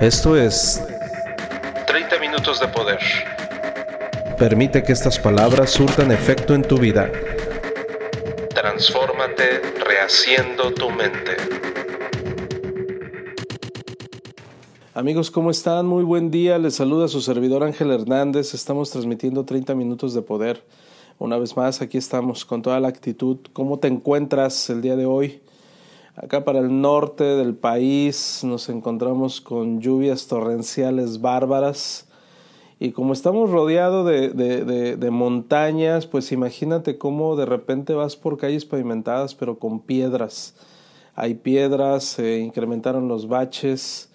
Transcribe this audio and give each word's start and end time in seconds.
Esto 0.00 0.36
es 0.36 0.84
30 1.86 2.18
minutos 2.18 2.60
de 2.60 2.68
poder. 2.68 2.98
Permite 4.38 4.82
que 4.82 4.92
estas 4.92 5.18
palabras 5.18 5.70
surtan 5.70 6.12
efecto 6.12 6.54
en 6.54 6.60
tu 6.60 6.76
vida. 6.76 7.10
Transfórmate 8.50 9.62
rehaciendo 9.82 10.70
tu 10.74 10.90
mente. 10.90 11.36
Amigos, 14.92 15.30
¿cómo 15.30 15.50
están? 15.50 15.86
Muy 15.86 16.04
buen 16.04 16.30
día. 16.30 16.58
Les 16.58 16.74
saluda 16.74 17.08
su 17.08 17.22
servidor 17.22 17.64
Ángel 17.64 17.90
Hernández. 17.90 18.52
Estamos 18.52 18.90
transmitiendo 18.90 19.46
30 19.46 19.74
minutos 19.74 20.12
de 20.12 20.20
poder. 20.20 20.62
Una 21.18 21.38
vez 21.38 21.56
más, 21.56 21.80
aquí 21.80 21.96
estamos 21.96 22.44
con 22.44 22.60
toda 22.60 22.80
la 22.80 22.88
actitud. 22.88 23.38
¿Cómo 23.54 23.78
te 23.78 23.88
encuentras 23.88 24.68
el 24.68 24.82
día 24.82 24.94
de 24.94 25.06
hoy? 25.06 25.40
Acá 26.16 26.46
para 26.46 26.60
el 26.60 26.80
norte 26.80 27.24
del 27.24 27.54
país 27.54 28.40
nos 28.42 28.70
encontramos 28.70 29.42
con 29.42 29.82
lluvias 29.82 30.26
torrenciales 30.28 31.20
bárbaras 31.20 32.08
y 32.78 32.92
como 32.92 33.12
estamos 33.12 33.50
rodeados 33.50 34.06
de, 34.06 34.30
de, 34.30 34.96
de, 34.96 35.10
montañas, 35.10 36.06
pues 36.06 36.32
imagínate 36.32 36.96
cómo 36.96 37.36
de 37.36 37.44
repente 37.44 37.92
vas 37.92 38.16
por 38.16 38.38
calles 38.38 38.64
pavimentadas 38.64 39.34
pero 39.34 39.58
con 39.58 39.80
piedras. 39.80 40.54
Hay 41.14 41.34
piedras, 41.34 42.04
se 42.04 42.38
incrementaron 42.38 43.08
los 43.08 43.28
baches, 43.28 44.10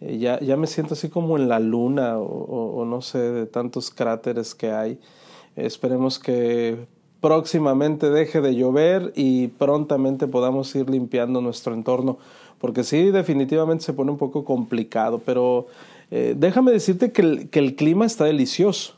eh, 0.00 0.16
ya, 0.16 0.40
ya, 0.40 0.56
me 0.56 0.66
siento 0.66 0.94
así 0.94 1.10
como 1.10 1.36
en 1.36 1.50
la 1.50 1.60
luna 1.60 2.18
o, 2.18 2.80
o 2.80 2.84
no 2.86 3.02
sé, 3.02 3.18
de 3.18 3.44
tantos 3.44 3.90
cráteres 3.90 4.54
que 4.54 4.70
hay. 4.70 4.98
Esperemos 5.54 6.18
que 6.18 6.86
próximamente 7.22 8.10
deje 8.10 8.40
de 8.40 8.56
llover 8.56 9.12
y 9.14 9.46
prontamente 9.46 10.26
podamos 10.26 10.74
ir 10.74 10.90
limpiando 10.90 11.40
nuestro 11.40 11.72
entorno, 11.72 12.18
porque 12.58 12.82
sí, 12.82 13.12
definitivamente 13.12 13.84
se 13.84 13.92
pone 13.92 14.10
un 14.10 14.18
poco 14.18 14.44
complicado, 14.44 15.22
pero 15.24 15.68
eh, 16.10 16.34
déjame 16.36 16.72
decirte 16.72 17.12
que 17.12 17.22
el, 17.22 17.48
que 17.48 17.60
el 17.60 17.76
clima 17.76 18.04
está 18.04 18.24
delicioso. 18.24 18.94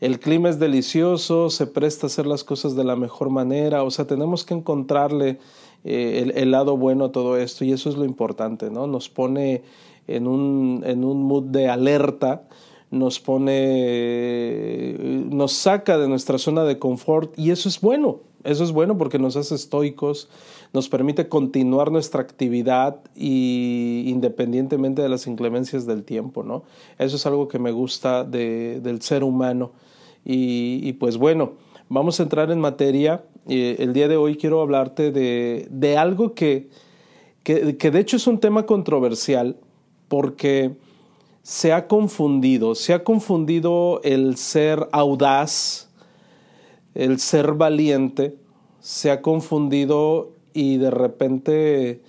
El 0.00 0.18
clima 0.18 0.48
es 0.48 0.58
delicioso, 0.58 1.50
se 1.50 1.66
presta 1.66 2.06
a 2.06 2.08
hacer 2.08 2.26
las 2.26 2.44
cosas 2.44 2.74
de 2.74 2.84
la 2.84 2.96
mejor 2.96 3.28
manera, 3.28 3.82
o 3.82 3.90
sea, 3.90 4.06
tenemos 4.06 4.42
que 4.42 4.54
encontrarle 4.54 5.38
eh, 5.84 6.20
el, 6.22 6.30
el, 6.30 6.50
lado 6.50 6.78
bueno 6.78 7.04
a 7.04 7.12
todo 7.12 7.36
esto 7.36 7.66
y 7.66 7.72
eso 7.72 7.90
es 7.90 7.96
lo 7.96 8.06
importante, 8.06 8.70
¿no? 8.70 8.86
Nos 8.86 9.10
pone 9.10 9.62
en 10.08 10.26
un, 10.26 10.82
en 10.86 11.04
un 11.04 11.24
mood 11.24 11.44
de 11.44 11.68
alerta, 11.68 12.44
nos 12.90 13.20
pone, 13.20 14.96
nos 14.98 15.52
saca 15.52 15.96
de 15.96 16.08
nuestra 16.08 16.38
zona 16.38 16.64
de 16.64 16.78
confort 16.78 17.38
y 17.38 17.50
eso 17.50 17.68
es 17.68 17.80
bueno, 17.80 18.20
eso 18.42 18.64
es 18.64 18.72
bueno 18.72 18.98
porque 18.98 19.18
nos 19.18 19.36
hace 19.36 19.54
estoicos, 19.54 20.28
nos 20.72 20.88
permite 20.88 21.28
continuar 21.28 21.92
nuestra 21.92 22.20
actividad 22.20 23.00
y 23.14 24.04
independientemente 24.06 25.02
de 25.02 25.08
las 25.08 25.28
inclemencias 25.28 25.86
del 25.86 26.02
tiempo, 26.02 26.42
¿no? 26.42 26.64
Eso 26.98 27.16
es 27.16 27.26
algo 27.26 27.46
que 27.46 27.60
me 27.60 27.70
gusta 27.70 28.24
de, 28.24 28.80
del 28.80 29.02
ser 29.02 29.22
humano 29.22 29.72
y, 30.24 30.92
pues 30.94 31.16
bueno, 31.16 31.52
vamos 31.88 32.20
a 32.20 32.24
entrar 32.24 32.50
en 32.50 32.60
materia. 32.60 33.24
el 33.46 33.92
día 33.92 34.08
de 34.08 34.16
hoy 34.16 34.36
quiero 34.36 34.60
hablarte 34.62 35.12
de, 35.12 35.68
de 35.70 35.96
algo 35.96 36.34
que, 36.34 36.68
que 37.44 37.90
de 37.90 38.00
hecho 38.00 38.16
es 38.16 38.26
un 38.26 38.38
tema 38.38 38.66
controversial 38.66 39.56
porque 40.08 40.76
se 41.42 41.72
ha 41.72 41.88
confundido, 41.88 42.74
se 42.74 42.92
ha 42.92 43.04
confundido 43.04 44.00
el 44.04 44.36
ser 44.36 44.88
audaz, 44.92 45.88
el 46.94 47.18
ser 47.18 47.54
valiente, 47.54 48.36
se 48.80 49.10
ha 49.10 49.22
confundido 49.22 50.32
y 50.52 50.76
de 50.76 50.90
repente 50.90 52.02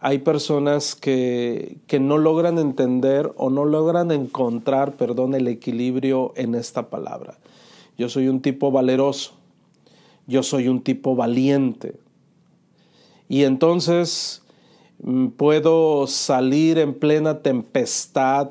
hay 0.00 0.18
personas 0.18 0.94
que, 0.94 1.78
que 1.86 2.00
no 2.00 2.18
logran 2.18 2.58
entender 2.58 3.32
o 3.36 3.50
no 3.50 3.64
logran 3.64 4.10
encontrar, 4.10 4.96
perdón, 4.96 5.34
el 5.34 5.48
equilibrio 5.48 6.32
en 6.36 6.54
esta 6.54 6.90
palabra. 6.90 7.38
Yo 7.96 8.08
soy 8.08 8.28
un 8.28 8.40
tipo 8.40 8.70
valeroso, 8.70 9.32
yo 10.26 10.42
soy 10.42 10.68
un 10.68 10.82
tipo 10.82 11.16
valiente. 11.16 11.94
Y 13.28 13.44
entonces 13.44 14.42
mm, 15.02 15.28
puedo 15.28 16.06
salir 16.06 16.78
en 16.78 16.94
plena 16.94 17.40
tempestad 17.40 18.50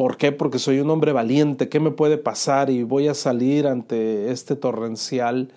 ¿Por 0.00 0.16
qué? 0.16 0.32
Porque 0.32 0.58
soy 0.58 0.80
un 0.80 0.88
hombre 0.88 1.12
valiente. 1.12 1.68
¿Qué 1.68 1.78
me 1.78 1.90
puede 1.90 2.16
pasar? 2.16 2.70
Y 2.70 2.84
voy 2.84 3.06
a 3.06 3.12
salir 3.12 3.66
ante 3.66 4.30
este 4.30 4.56
torrencial 4.56 5.52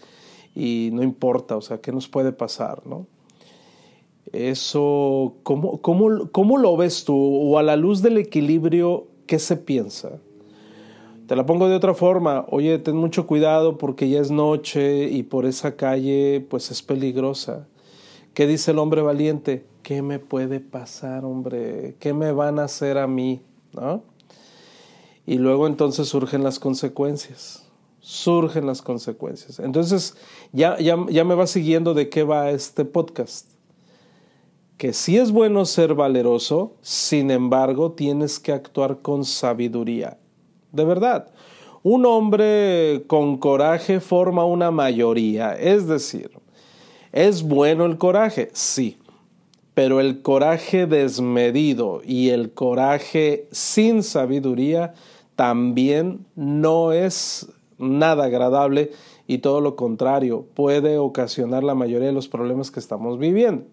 y 0.54 0.90
no 0.92 1.02
importa, 1.02 1.56
o 1.56 1.62
sea, 1.62 1.78
¿qué 1.78 1.94
nos 1.94 2.10
puede 2.10 2.34
pasar? 2.34 2.86
¿no? 2.86 3.08
Eso, 4.34 5.36
¿cómo, 5.44 5.80
cómo, 5.82 6.30
cómo 6.34 6.58
lo 6.58 6.76
ves 6.76 7.06
tú? 7.06 7.16
O 7.16 7.58
a 7.58 7.64
la 7.64 7.78
luz 7.78 8.02
del 8.02 8.18
equilibrio, 8.18 9.08
¿qué 9.28 9.40
se 9.40 9.56
piensa? 9.56 10.20
Te 11.26 11.38
la 11.38 11.46
pongo 11.46 11.70
de 11.70 11.78
otra 11.78 11.94
forma. 11.94 12.46
Oye, 12.50 12.80
ten 12.80 12.98
mucho 12.98 13.26
cuidado 13.26 13.78
porque 13.78 14.10
ya 14.10 14.20
es 14.20 14.30
noche 14.30 15.06
y 15.06 15.24
por 15.24 15.46
esa 15.46 15.78
calle 15.78 16.46
pues 16.50 16.70
es 16.70 16.82
peligrosa. 16.82 17.66
¿Qué 18.34 18.46
dice 18.46 18.72
el 18.72 18.80
hombre 18.80 19.02
valiente? 19.02 19.66
¿Qué 19.84 20.02
me 20.02 20.20
puede 20.20 20.60
pasar, 20.60 21.24
hombre? 21.24 21.96
¿Qué 21.98 22.12
me 22.12 22.34
van 22.34 22.60
a 22.60 22.66
hacer 22.66 22.98
a 22.98 23.08
mí? 23.08 23.40
¿No? 23.72 24.12
Y 25.26 25.38
luego 25.38 25.68
entonces 25.68 26.08
surgen 26.08 26.44
las 26.44 26.60
consecuencias. 26.60 27.66
Surgen 28.00 28.66
las 28.66 28.82
consecuencias. 28.82 29.60
Entonces, 29.60 30.16
ya, 30.52 30.78
ya, 30.78 30.98
ya 31.10 31.24
me 31.24 31.36
va 31.36 31.48
siguiendo 31.48 31.94
de 31.94 32.10
qué 32.10 32.24
va 32.24 32.52
este 32.52 32.84
podcast. 32.84 33.50
Que 34.78 34.92
sí 34.92 35.18
es 35.18 35.32
bueno 35.32 35.66
ser 35.66 35.94
valeroso, 35.94 36.74
sin 36.82 37.32
embargo, 37.32 37.94
tienes 37.94 38.40
que 38.40 38.52
actuar 38.52 39.00
con 39.02 39.24
sabiduría. 39.24 40.18
De 40.74 40.84
verdad. 40.84 41.30
Un 41.84 42.06
hombre 42.06 43.04
con 43.08 43.38
coraje 43.38 44.00
forma 44.00 44.46
una 44.46 44.72
mayoría. 44.72 45.54
Es 45.54 45.88
decir, 45.88 46.32
¿es 47.12 47.44
bueno 47.44 47.86
el 47.86 47.98
coraje? 47.98 48.50
Sí. 48.54 48.98
Pero 49.74 50.00
el 50.00 50.22
coraje 50.22 50.86
desmedido 50.86 52.02
y 52.06 52.30
el 52.30 52.52
coraje 52.52 53.48
sin 53.52 54.04
sabiduría 54.04 54.94
también 55.36 56.26
no 56.36 56.92
es 56.92 57.48
nada 57.78 58.26
agradable 58.26 58.92
y 59.28 59.40
todo 59.40 59.62
lo 59.62 59.76
contrario, 59.76 60.46
puede 60.54 60.98
ocasionar 60.98 61.64
la 61.64 61.76
mayoría 61.76 62.08
de 62.08 62.14
los 62.14 62.28
problemas 62.28 62.72
que 62.72 62.80
estamos 62.80 63.18
viviendo. 63.18 63.66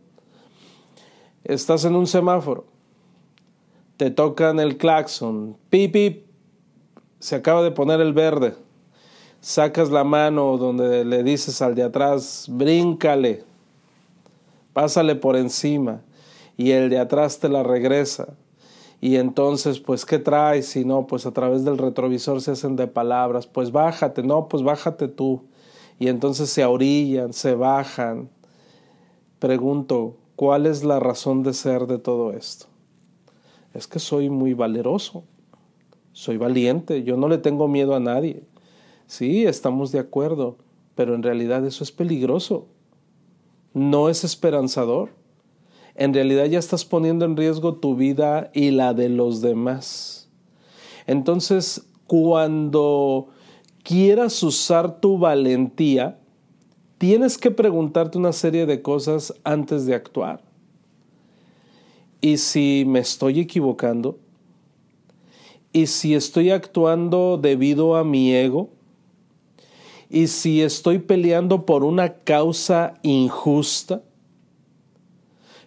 Estás 1.45 1.85
en 1.85 1.97
un 1.97 2.07
semáforo, 2.07 2.67
te 3.97 4.11
tocan 4.11 4.61
el 4.61 4.77
claxon, 4.77 5.57
pip, 5.69 6.25
se 7.19 7.37
acaba 7.37 7.63
de 7.63 7.71
poner 7.71 8.01
el 8.01 8.13
verde, 8.13 8.55
sacas 9.41 9.91
la 9.91 10.05
mano 10.05 10.57
donde 10.57 11.05
le 11.05 11.23
dices 11.23 11.61
al 11.63 11.75
de 11.75 11.83
atrás, 11.83 12.47
bríncale, 12.51 13.45
pásale 14.73 15.17
por 15.17 15.37
encima 15.37 16.03
y 16.57 16.71
el 16.73 16.91
de 16.91 16.99
atrás 16.99 17.39
te 17.39 17.49
la 17.49 17.63
regresa 17.63 18.37
y 19.01 19.17
entonces, 19.17 19.81
pues, 19.81 20.05
¿qué 20.05 20.19
traes? 20.19 20.67
Si 20.67 20.85
no, 20.85 21.07
pues 21.07 21.25
a 21.25 21.33
través 21.33 21.65
del 21.65 21.79
retrovisor 21.79 22.43
se 22.43 22.51
hacen 22.51 22.77
de 22.77 22.87
palabras, 22.87 23.47
pues 23.47 23.73
bájate, 23.73 24.23
no, 24.23 24.47
pues 24.49 24.63
bájate 24.63 25.09
tú. 25.09 25.45
Y 25.99 26.09
entonces 26.09 26.51
se 26.51 26.65
orillan, 26.65 27.33
se 27.33 27.55
bajan. 27.55 28.29
Pregunto, 29.39 30.17
¿cuál 30.37 30.67
es 30.67 30.85
la 30.85 31.01
razón 31.01 31.43
de 31.43 31.55
ser 31.55 31.87
de 31.87 31.99
todo 31.99 32.33
esto? 32.33 32.67
Es 33.73 33.87
que 33.87 33.99
soy 33.99 34.29
muy 34.29 34.53
valeroso, 34.53 35.25
soy 36.13 36.37
valiente, 36.37 37.03
yo 37.03 37.17
no 37.17 37.29
le 37.29 37.39
tengo 37.39 37.69
miedo 37.69 37.95
a 37.95 38.01
nadie. 38.01 38.43
Sí, 39.07 39.47
estamos 39.47 39.93
de 39.93 39.99
acuerdo, 39.99 40.59
pero 40.95 41.15
en 41.15 41.23
realidad 41.23 41.65
eso 41.65 41.85
es 41.85 41.91
peligroso, 41.91 42.67
no 43.73 44.11
es 44.11 44.25
esperanzador 44.25 45.20
en 46.01 46.15
realidad 46.15 46.47
ya 46.47 46.59
estás 46.59 46.87
poniendo 46.87 47.27
en 47.27 47.37
riesgo 47.37 47.75
tu 47.75 47.95
vida 47.95 48.51
y 48.55 48.71
la 48.71 48.95
de 48.95 49.11
los 49.11 49.43
demás. 49.43 50.31
Entonces, 51.07 51.87
cuando 52.07 53.29
quieras 53.83 54.43
usar 54.43 54.99
tu 54.99 55.19
valentía, 55.19 56.19
tienes 56.97 57.37
que 57.37 57.51
preguntarte 57.51 58.17
una 58.17 58.33
serie 58.33 58.65
de 58.65 58.81
cosas 58.81 59.35
antes 59.45 59.85
de 59.85 59.95
actuar. 59.95 60.41
¿Y 62.23 62.39
si 62.39 62.85
me 62.87 63.01
estoy 63.01 63.39
equivocando? 63.39 64.19
¿Y 65.71 65.87
si 65.87 66.15
estoy 66.15 66.51
actuando 66.51 67.37
debido 67.37 67.97
a 67.97 68.05
mi 68.05 68.35
ego? 68.35 68.71
¿Y 70.09 70.29
si 70.29 70.63
estoy 70.63 70.99
peleando 70.99 71.67
por 71.67 71.85
una 71.85 72.15
causa 72.15 72.95
injusta? 73.03 74.01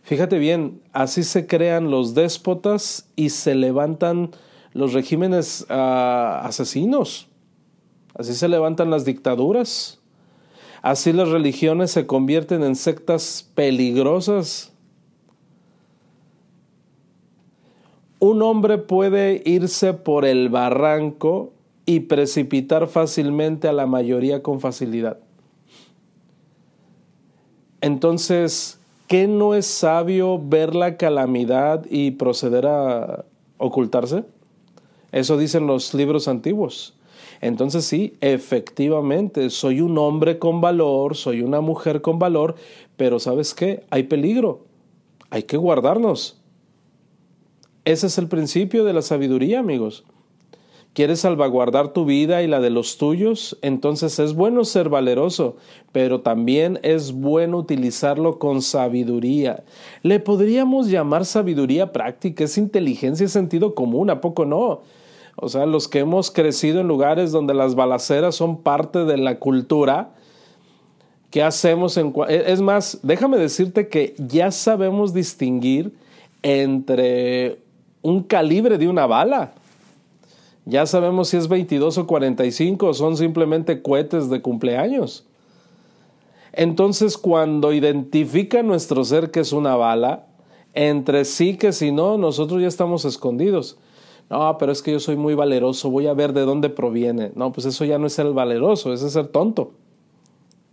Fíjate 0.04 0.38
bien, 0.38 0.82
así 0.92 1.24
se 1.24 1.48
crean 1.48 1.90
los 1.90 2.14
déspotas 2.14 3.10
y 3.16 3.30
se 3.30 3.56
levantan 3.56 4.32
los 4.74 4.94
regímenes 4.94 5.66
uh, 5.70 5.74
asesinos. 5.74 7.28
Así 8.14 8.34
se 8.34 8.48
levantan 8.48 8.92
las 8.92 9.06
dictaduras. 9.06 10.00
Así 10.82 11.14
las 11.14 11.30
religiones 11.30 11.92
se 11.92 12.06
convierten 12.06 12.64
en 12.64 12.76
sectas 12.76 13.50
peligrosas. 13.56 14.74
un 18.24 18.42
hombre 18.42 18.78
puede 18.78 19.42
irse 19.44 19.94
por 19.94 20.24
el 20.24 20.48
barranco 20.48 21.52
y 21.86 22.00
precipitar 22.00 22.88
fácilmente 22.88 23.68
a 23.68 23.74
la 23.74 23.86
mayoría 23.86 24.42
con 24.42 24.62
facilidad. 24.62 25.18
Entonces, 27.82 28.80
¿qué 29.14 29.28
no 29.28 29.54
es 29.54 29.68
sabio 29.68 30.42
ver 30.44 30.74
la 30.74 30.98
calamidad 30.98 31.86
y 31.88 32.10
proceder 32.10 32.66
a 32.66 33.26
ocultarse? 33.60 34.24
Eso 35.12 35.38
dicen 35.38 35.68
los 35.68 35.94
libros 35.94 36.28
antiguos. 36.28 36.96
Entonces 37.40 37.86
sí, 37.86 38.18
efectivamente, 38.22 39.52
soy 39.52 39.82
un 39.82 40.00
hombre 40.00 40.40
con 40.40 40.62
valor, 40.62 41.16
soy 41.16 41.44
una 41.44 41.62
mujer 41.62 42.02
con 42.02 42.18
valor, 42.18 42.56
pero 42.98 43.20
¿sabes 43.20 43.54
qué? 43.54 43.84
Hay 43.92 44.02
peligro, 44.02 44.66
hay 45.30 45.44
que 45.44 45.58
guardarnos. 45.58 46.42
Ese 47.86 48.08
es 48.08 48.18
el 48.18 48.28
principio 48.28 48.84
de 48.84 48.94
la 48.94 49.04
sabiduría, 49.04 49.60
amigos. 49.60 50.06
¿Quieres 50.94 51.22
salvaguardar 51.22 51.88
tu 51.88 52.06
vida 52.06 52.44
y 52.44 52.48
la 52.48 52.60
de 52.60 52.70
los 52.70 52.98
tuyos? 52.98 53.58
Entonces 53.64 54.20
es 54.20 54.36
bueno 54.36 54.64
ser 54.64 54.90
valeroso, 54.90 55.56
pero 55.92 56.22
también 56.22 56.80
es 56.84 57.14
bueno 57.14 57.58
utilizarlo 57.58 58.38
con 58.38 58.62
sabiduría. 58.62 59.64
Le 60.04 60.20
podríamos 60.20 60.90
llamar 60.90 61.26
sabiduría 61.26 61.92
práctica, 61.92 62.44
es 62.44 62.60
inteligencia 62.60 63.26
y 63.26 63.30
sentido 63.30 63.74
común, 63.74 64.12
¿a 64.12 64.22
poco 64.22 64.46
no? 64.46 64.82
O 65.36 65.50
sea, 65.50 65.66
los 65.66 65.88
que 65.88 66.00
hemos 66.00 66.30
crecido 66.30 66.82
en 66.82 66.88
lugares 66.88 67.32
donde 67.32 67.56
las 67.56 67.74
balaceras 67.74 68.36
son 68.36 68.62
parte 68.62 69.04
de 69.04 69.18
la 69.18 69.40
cultura, 69.40 70.12
¿qué 71.32 71.42
hacemos 71.42 71.98
en... 71.98 72.14
Es 72.30 72.62
más, 72.62 73.00
déjame 73.02 73.38
decirte 73.38 73.88
que 73.88 74.14
ya 74.20 74.52
sabemos 74.52 75.12
distinguir 75.12 75.92
entre 76.44 77.58
un 78.04 78.22
calibre 78.22 78.78
de 78.78 78.88
una 78.88 79.08
bala. 79.08 79.56
Ya 80.66 80.86
sabemos 80.86 81.30
si 81.30 81.38
es 81.38 81.48
22 81.48 81.98
o 81.98 82.08
45 82.08 82.88
o 82.88 82.94
son 82.94 83.18
simplemente 83.18 83.82
cohetes 83.82 84.30
de 84.30 84.42
cumpleaños. 84.42 85.26
Entonces, 86.54 87.18
cuando 87.18 87.74
identifica 87.74 88.64
nuestro 88.64 89.04
ser 89.04 89.32
que 89.32 89.42
es 89.42 89.52
una 89.52 89.76
bala, 89.76 90.28
entre 90.74 91.26
sí 91.26 91.58
que 91.58 91.74
si 91.74 91.92
no, 91.92 92.18
nosotros 92.18 92.62
ya 92.62 92.68
estamos 92.68 93.06
escondidos. 93.06 93.78
No, 94.30 94.58
pero 94.58 94.72
es 94.72 94.82
que 94.82 94.92
yo 94.92 95.00
soy 95.00 95.16
muy 95.16 95.36
valeroso, 95.36 95.90
voy 95.90 96.08
a 96.08 96.14
ver 96.14 96.34
de 96.34 96.42
dónde 96.42 96.70
proviene. 96.70 97.32
No, 97.36 97.52
pues 97.52 97.66
eso 97.66 97.84
ya 97.86 97.98
no 97.98 98.08
es 98.08 98.14
ser 98.14 98.32
valeroso, 98.32 98.94
es 98.94 99.02
ser 99.02 99.28
tonto. 99.28 99.74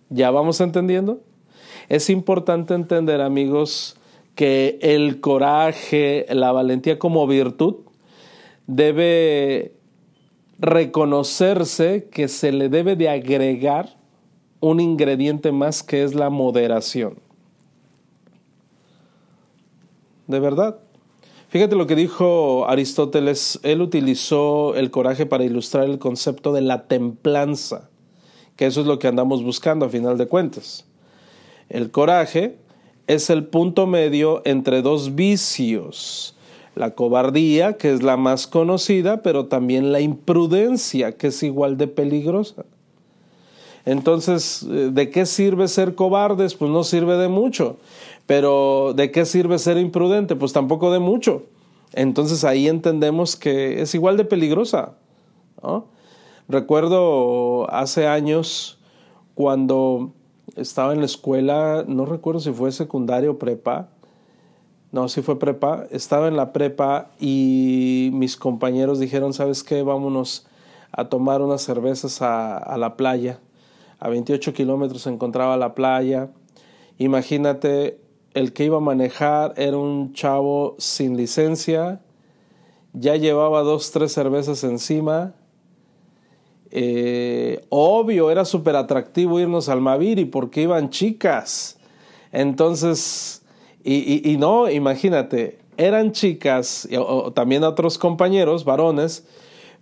¿Ya 0.08 0.30
vamos 0.30 0.60
entendiendo? 0.60 1.20
Es 1.88 2.10
importante 2.10 2.74
entender, 2.74 3.20
amigos, 3.20 3.96
que 4.34 4.78
el 4.82 5.20
coraje, 5.20 6.26
la 6.30 6.52
valentía 6.52 6.98
como 6.98 7.26
virtud 7.26 7.76
debe 8.66 9.74
reconocerse 10.60 12.08
que 12.10 12.28
se 12.28 12.52
le 12.52 12.68
debe 12.68 12.94
de 12.94 13.08
agregar 13.08 13.96
un 14.60 14.78
ingrediente 14.78 15.52
más 15.52 15.82
que 15.82 16.04
es 16.04 16.14
la 16.14 16.28
moderación. 16.28 17.18
De 20.26 20.38
verdad. 20.38 20.78
Fíjate 21.48 21.74
lo 21.74 21.86
que 21.86 21.96
dijo 21.96 22.68
Aristóteles. 22.68 23.58
Él 23.62 23.80
utilizó 23.80 24.76
el 24.76 24.90
coraje 24.90 25.26
para 25.26 25.44
ilustrar 25.44 25.84
el 25.84 25.98
concepto 25.98 26.52
de 26.52 26.60
la 26.60 26.86
templanza, 26.86 27.88
que 28.54 28.66
eso 28.66 28.82
es 28.82 28.86
lo 28.86 28.98
que 28.98 29.08
andamos 29.08 29.42
buscando 29.42 29.86
a 29.86 29.88
final 29.88 30.16
de 30.18 30.28
cuentas. 30.28 30.84
El 31.68 31.90
coraje 31.90 32.58
es 33.06 33.30
el 33.30 33.46
punto 33.46 33.86
medio 33.86 34.42
entre 34.44 34.82
dos 34.82 35.16
vicios 35.16 36.36
la 36.80 36.94
cobardía, 36.94 37.74
que 37.74 37.92
es 37.92 38.02
la 38.02 38.16
más 38.16 38.46
conocida, 38.46 39.20
pero 39.22 39.46
también 39.46 39.92
la 39.92 40.00
imprudencia, 40.00 41.12
que 41.12 41.26
es 41.26 41.42
igual 41.42 41.76
de 41.76 41.88
peligrosa. 41.88 42.64
Entonces, 43.84 44.62
eh, 44.62 44.88
¿de 44.90 45.10
qué 45.10 45.26
sirve 45.26 45.68
ser 45.68 45.94
cobardes? 45.94 46.54
Pues 46.54 46.70
no 46.70 46.82
sirve 46.82 47.18
de 47.18 47.28
mucho. 47.28 47.76
Pero 48.26 48.94
¿de 48.96 49.10
qué 49.10 49.26
sirve 49.26 49.58
ser 49.58 49.76
imprudente? 49.76 50.36
Pues 50.36 50.54
tampoco 50.54 50.90
de 50.90 51.00
mucho. 51.00 51.42
Entonces 51.92 52.44
ahí 52.44 52.66
entendemos 52.66 53.36
que 53.36 53.82
es 53.82 53.94
igual 53.94 54.16
de 54.16 54.24
peligrosa. 54.24 54.94
Recuerdo 56.48 57.70
hace 57.70 58.06
años 58.06 58.78
cuando 59.34 60.12
estaba 60.56 60.94
en 60.94 61.00
la 61.00 61.06
escuela, 61.06 61.84
no 61.86 62.06
recuerdo 62.06 62.40
si 62.40 62.52
fue 62.52 62.72
secundario 62.72 63.32
o 63.32 63.38
prepa, 63.38 63.90
no, 64.92 65.08
sí 65.08 65.22
fue 65.22 65.38
prepa. 65.38 65.86
Estaba 65.90 66.28
en 66.28 66.36
la 66.36 66.52
prepa 66.52 67.10
y 67.20 68.10
mis 68.12 68.36
compañeros 68.36 68.98
dijeron, 68.98 69.32
¿sabes 69.32 69.62
qué? 69.62 69.82
Vámonos 69.82 70.46
a 70.90 71.08
tomar 71.08 71.42
unas 71.42 71.62
cervezas 71.62 72.22
a, 72.22 72.76
la 72.76 72.96
playa. 72.96 73.38
A 74.00 74.08
28 74.08 74.52
kilómetros 74.52 75.02
se 75.02 75.10
encontraba 75.10 75.56
la 75.56 75.74
playa. 75.74 76.30
Imagínate, 76.98 78.00
el 78.34 78.52
que 78.52 78.64
iba 78.64 78.78
a 78.78 78.80
manejar 78.80 79.54
era 79.56 79.76
un 79.76 80.12
chavo 80.12 80.74
sin 80.78 81.16
licencia. 81.16 82.00
Ya 82.92 83.14
llevaba 83.14 83.62
dos, 83.62 83.92
tres 83.92 84.12
cervezas 84.12 84.64
encima. 84.64 85.34
Eh, 86.72 87.64
obvio, 87.68 88.30
era 88.32 88.44
súper 88.44 88.74
atractivo 88.74 89.38
irnos 89.38 89.68
al 89.68 89.80
Maviri 89.80 90.24
porque 90.24 90.62
iban 90.62 90.90
chicas. 90.90 91.78
Entonces 92.32 93.39
y, 93.82 94.36
no, 94.38 94.70
imagínate, 94.70 95.58
eran 95.76 96.12
chicas, 96.12 96.88
o, 96.98 97.32
también 97.32 97.64
otros 97.64 97.98
compañeros, 97.98 98.64
varones, 98.64 99.26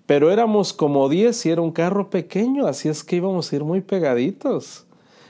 pero 0.06 0.30
éramos 0.30 0.72
como 0.72 1.08
10 1.08 1.46
y 1.46 1.50
era 1.50 1.60
un 1.60 1.72
carro 1.72 2.08
pequeño, 2.08 2.66
así 2.66 2.88
es 2.88 3.04
que 3.04 3.16
íbamos 3.16 3.52
a 3.52 3.56
ir 3.56 3.64
muy 3.64 3.80
pegaditos. 3.80 4.86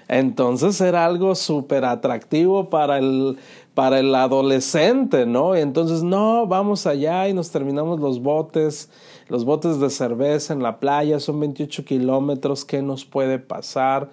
Entonces 0.09 0.81
era 0.81 1.05
algo 1.05 1.35
súper 1.35 1.85
atractivo 1.85 2.71
para 2.71 2.99
el, 2.99 3.37
para 3.75 4.01
el 4.01 4.15
adolescente, 4.15 5.27
¿no? 5.27 5.55
Entonces, 5.55 6.03
no, 6.03 6.47
vamos 6.47 6.87
allá 6.87 7.29
y 7.29 7.35
nos 7.35 7.51
terminamos 7.51 8.01
los 8.01 8.23
botes, 8.23 8.89
los 9.29 9.45
botes 9.45 9.79
de 9.81 9.91
cerveza 9.91 10.55
en 10.55 10.63
la 10.63 10.81
playa, 10.81 11.21
son 11.21 11.41
28 11.41 11.85
kilómetros, 11.85 12.65
¿qué 12.65 12.81
nos 12.81 13.05
puede 13.05 13.39
pasar? 13.39 14.09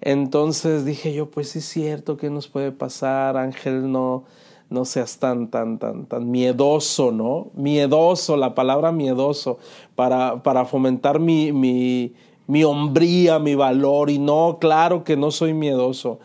Entonces 0.00 0.84
dije 0.84 1.12
yo, 1.12 1.30
pues 1.30 1.50
sí 1.50 1.58
es 1.58 1.64
cierto, 1.64 2.16
¿qué 2.16 2.30
nos 2.30 2.48
puede 2.48 2.72
pasar? 2.72 3.36
Ángel, 3.36 3.90
no, 3.90 4.24
no 4.70 4.84
seas 4.84 5.18
tan, 5.18 5.48
tan, 5.48 5.78
tan, 5.78 6.06
tan 6.06 6.30
miedoso, 6.30 7.10
¿no? 7.10 7.48
Miedoso, 7.54 8.36
la 8.36 8.54
palabra 8.54 8.92
miedoso, 8.92 9.58
para, 9.96 10.42
para 10.42 10.64
fomentar 10.64 11.18
mi, 11.18 11.52
mi, 11.52 12.12
mi 12.46 12.64
hombría, 12.64 13.38
mi 13.38 13.54
valor. 13.54 14.10
Y 14.10 14.18
no, 14.18 14.58
claro 14.60 15.04
que 15.04 15.16
no 15.16 15.30
soy 15.30 15.54
miedoso. 15.54 16.20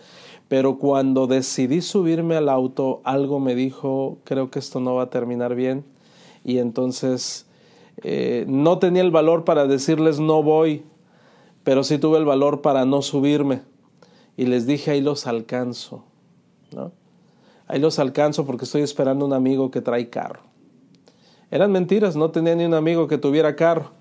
Pero 0.48 0.78
cuando 0.78 1.26
decidí 1.26 1.82
subirme 1.82 2.36
al 2.36 2.50
auto, 2.50 3.02
algo 3.06 3.40
me 3.40 3.56
dijo, 3.56 4.18
creo 4.24 4.52
que 4.52 4.60
esto 4.60 4.80
no 4.80 4.96
va 4.96 5.04
a 5.04 5.10
terminar 5.10 5.56
bien. 5.56 5.84
Y 6.44 6.60
entonces 6.60 7.48
eh, 8.04 8.46
no 8.48 8.78
tenía 8.78 9.02
el 9.02 9.12
valor 9.12 9.46
para 9.46 9.66
decirles 9.66 10.20
no 10.20 10.44
voy, 10.44 10.84
pero 11.64 11.84
sí 11.84 11.98
tuve 11.98 12.18
el 12.18 12.26
valor 12.26 12.62
para 12.62 12.86
no 12.86 13.02
subirme. 13.02 13.62
Y 14.36 14.46
les 14.46 14.66
dije, 14.66 14.92
ahí 14.92 15.02
los 15.02 15.28
alcanzo. 15.28 16.04
¿no? 16.72 16.92
Ahí 17.68 17.80
los 17.80 18.00
alcanzo 18.00 18.46
porque 18.46 18.66
estoy 18.66 18.82
esperando 18.82 19.26
un 19.26 19.34
amigo 19.34 19.72
que 19.72 19.82
trae 19.82 20.10
carro. 20.10 20.42
Eran 21.52 21.72
mentiras, 21.72 22.16
no 22.16 22.32
tenía 22.32 22.56
ni 22.56 22.66
un 22.66 22.74
amigo 22.74 23.08
que 23.08 23.18
tuviera 23.18 23.56
carro. 23.56 23.92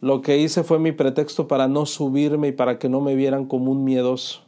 Lo 0.00 0.22
que 0.22 0.38
hice 0.38 0.62
fue 0.62 0.78
mi 0.78 0.92
pretexto 0.92 1.48
para 1.48 1.66
no 1.66 1.86
subirme 1.86 2.48
y 2.48 2.52
para 2.52 2.78
que 2.78 2.88
no 2.88 3.00
me 3.00 3.14
vieran 3.14 3.46
como 3.46 3.72
un 3.72 3.84
miedoso. 3.84 4.42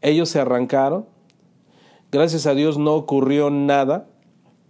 Ellos 0.00 0.30
se 0.30 0.40
arrancaron. 0.40 1.06
Gracias 2.10 2.46
a 2.46 2.54
Dios 2.54 2.78
no 2.78 2.94
ocurrió 2.94 3.50
nada, 3.50 4.06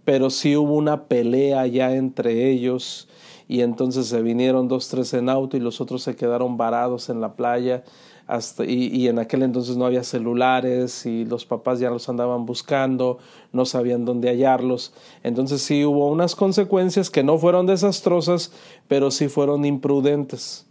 pero 0.03 0.29
sí 0.29 0.57
hubo 0.57 0.73
una 0.73 1.05
pelea 1.05 1.65
ya 1.67 1.95
entre 1.95 2.49
ellos 2.49 3.07
y 3.49 3.63
entonces 3.63 4.05
se 4.05 4.21
vinieron 4.21 4.67
dos, 4.67 4.89
tres 4.89 5.11
en 5.15 5.27
auto 5.27 5.57
y 5.57 5.59
los 5.59 5.81
otros 5.81 6.03
se 6.03 6.15
quedaron 6.15 6.55
varados 6.55 7.09
en 7.09 7.19
la 7.19 7.33
playa. 7.33 7.83
Hasta, 8.27 8.63
y, 8.63 9.07
en 9.07 9.17
aquel 9.17 9.41
entonces 9.41 9.75
no 9.75 9.87
había 9.87 10.03
celulares 10.03 11.03
y 11.07 11.25
los 11.25 11.45
papás 11.47 11.79
ya 11.79 11.89
los 11.89 12.07
andaban 12.09 12.45
buscando, 12.45 13.17
no 13.51 13.65
sabían 13.65 14.05
dónde 14.05 14.29
hallarlos. 14.29 14.93
Entonces 15.23 15.63
sí 15.63 15.83
hubo 15.83 16.11
unas 16.11 16.35
consecuencias 16.35 17.09
que 17.09 17.23
no 17.23 17.39
fueron 17.39 17.65
desastrosas, 17.65 18.51
pero 18.87 19.09
sí 19.09 19.29
fueron 19.29 19.65
imprudentes. 19.65 20.67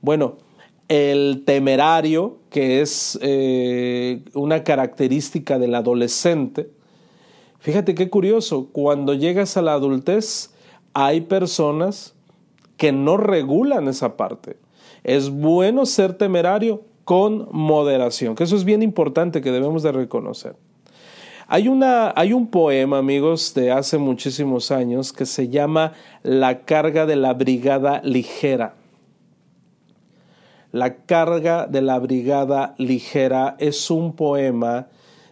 Bueno, 0.00 0.38
el 0.88 1.42
temerario, 1.44 2.38
que 2.48 2.80
es 2.80 3.18
eh, 3.20 4.24
una 4.32 4.64
característica 4.64 5.58
del 5.58 5.74
adolescente, 5.74 6.70
fíjate 7.58 7.94
qué 7.94 8.08
curioso, 8.08 8.70
cuando 8.72 9.12
llegas 9.12 9.58
a 9.58 9.62
la 9.62 9.74
adultez 9.74 10.53
hay 10.94 11.22
personas 11.22 12.14
que 12.76 12.92
no 12.92 13.16
regulan 13.16 13.88
esa 13.88 14.16
parte. 14.16 14.56
Es 15.02 15.30
bueno 15.30 15.84
ser 15.84 16.14
temerario 16.14 16.82
con 17.04 17.48
moderación, 17.52 18.34
que 18.34 18.44
eso 18.44 18.56
es 18.56 18.64
bien 18.64 18.82
importante 18.82 19.42
que 19.42 19.52
debemos 19.52 19.82
de 19.82 19.92
reconocer. 19.92 20.56
Hay, 21.46 21.68
una, 21.68 22.12
hay 22.16 22.32
un 22.32 22.46
poema, 22.46 22.98
amigos, 22.98 23.52
de 23.52 23.70
hace 23.70 23.98
muchísimos 23.98 24.70
años 24.70 25.12
que 25.12 25.26
se 25.26 25.48
llama 25.48 25.92
La 26.22 26.60
carga 26.60 27.04
de 27.04 27.16
la 27.16 27.34
brigada 27.34 28.00
ligera. 28.02 28.76
La 30.72 30.96
carga 30.96 31.66
de 31.66 31.82
la 31.82 31.98
brigada 31.98 32.74
ligera 32.78 33.56
es 33.58 33.90
un 33.90 34.16
poema 34.16 34.88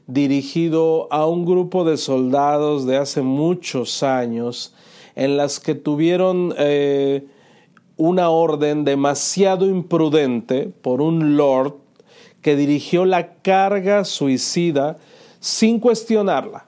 dirigido 0.07 1.09
a 1.11 1.27
un 1.27 1.47
grupo 1.47 1.85
de 1.85 1.97
soldados 1.97 2.87
de 2.87 2.99
hace 2.99 3.23
muchos 3.23 4.03
años 4.03 4.75
en 5.15 5.37
las 5.37 5.61
que 5.61 5.75
tuvieron 5.75 6.55
eh, 6.59 7.27
una 7.97 8.31
orden 8.31 8.85
demasiado 8.85 9.67
imprudente 9.67 10.71
por 10.83 11.01
un 11.01 11.37
lord 11.37 11.75
que 12.41 12.57
dirigió 12.57 13.05
la 13.05 13.35
carga 13.35 14.05
suicida 14.05 14.99
sin 15.41 15.79
cuestionarla. 15.79 16.67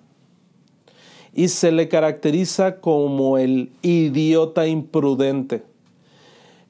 Y 1.33 1.49
se 1.49 1.73
le 1.73 1.89
caracteriza 1.89 2.81
como 2.81 3.39
el 3.39 3.73
idiota 3.83 4.69
imprudente. 4.69 5.65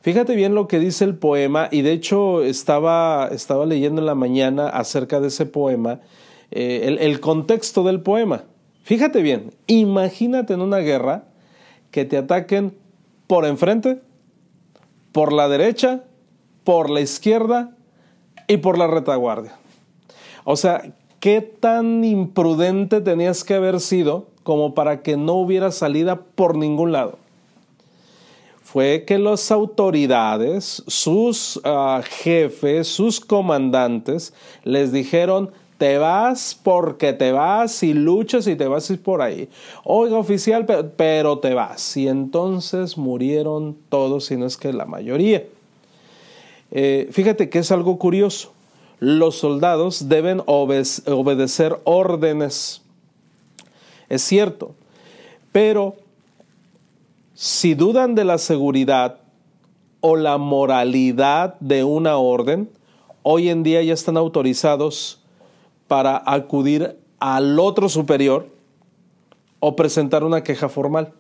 Fíjate 0.00 0.34
bien 0.34 0.54
lo 0.54 0.68
que 0.68 0.78
dice 0.78 1.04
el 1.04 1.16
poema, 1.16 1.68
y 1.70 1.82
de 1.82 1.92
hecho 1.92 2.42
estaba, 2.42 3.28
estaba 3.32 3.66
leyendo 3.66 4.00
en 4.00 4.06
la 4.06 4.14
mañana 4.14 4.68
acerca 4.68 5.20
de 5.20 5.28
ese 5.28 5.46
poema, 5.46 6.00
eh, 6.50 6.82
el, 6.84 6.98
el 6.98 7.20
contexto 7.20 7.84
del 7.84 8.00
poema. 8.00 8.44
Fíjate 8.82 9.22
bien, 9.22 9.50
imagínate 9.66 10.54
en 10.54 10.60
una 10.60 10.78
guerra 10.78 11.24
que 11.94 12.04
te 12.04 12.16
ataquen 12.16 12.76
por 13.28 13.46
enfrente, 13.46 14.00
por 15.12 15.32
la 15.32 15.48
derecha, 15.48 16.02
por 16.64 16.90
la 16.90 17.00
izquierda 17.00 17.76
y 18.48 18.56
por 18.56 18.78
la 18.78 18.88
retaguardia. 18.88 19.52
O 20.42 20.56
sea, 20.56 20.92
¿qué 21.20 21.40
tan 21.40 22.02
imprudente 22.02 23.00
tenías 23.00 23.44
que 23.44 23.54
haber 23.54 23.78
sido 23.78 24.26
como 24.42 24.74
para 24.74 25.02
que 25.02 25.16
no 25.16 25.34
hubiera 25.34 25.70
salida 25.70 26.16
por 26.16 26.56
ningún 26.56 26.90
lado? 26.90 27.16
Fue 28.60 29.04
que 29.06 29.16
las 29.20 29.52
autoridades, 29.52 30.82
sus 30.88 31.58
uh, 31.58 32.02
jefes, 32.02 32.88
sus 32.88 33.20
comandantes, 33.20 34.34
les 34.64 34.90
dijeron, 34.90 35.52
te 35.84 35.98
vas 35.98 36.58
porque 36.62 37.12
te 37.12 37.30
vas 37.30 37.82
y 37.82 37.92
luchas 37.92 38.46
y 38.46 38.56
te 38.56 38.66
vas 38.66 38.90
por 39.02 39.20
ahí. 39.20 39.50
Oiga, 39.84 40.16
oficial, 40.16 40.64
pero, 40.96 41.40
te 41.40 41.52
vas. 41.52 41.98
Y 41.98 42.08
entonces 42.08 42.96
murieron 42.96 43.76
todos, 43.90 44.24
si 44.24 44.38
no 44.38 44.46
es 44.46 44.56
que 44.56 44.72
la 44.72 44.86
mayoría. 44.86 45.44
Eh, 46.70 47.08
fíjate 47.12 47.50
que 47.50 47.58
es 47.58 47.70
algo 47.70 47.98
curioso 47.98 48.54
los 48.98 49.36
soldados 49.36 50.08
deben 50.08 50.40
obedecer 50.46 51.78
órdenes. 51.84 52.80
Es 54.08 54.22
cierto, 54.22 54.74
pero 55.52 55.96
si 57.34 57.74
dudan 57.74 58.14
de 58.14 58.24
la 58.24 58.38
seguridad 58.38 59.18
o 60.00 60.16
la 60.16 60.38
moralidad 60.38 61.60
de 61.60 61.84
una 61.84 62.16
orden, 62.16 62.70
hoy 63.22 63.50
en 63.50 63.62
día 63.62 63.82
ya 63.82 63.92
están 63.92 64.16
autorizados 64.16 65.20
para 65.88 66.22
acudir 66.26 66.98
al 67.18 67.58
otro 67.58 67.88
superior 67.88 68.48
o 69.60 69.76
presentar 69.76 70.24
una 70.24 70.42
queja 70.42 70.68
formal. 70.68 71.12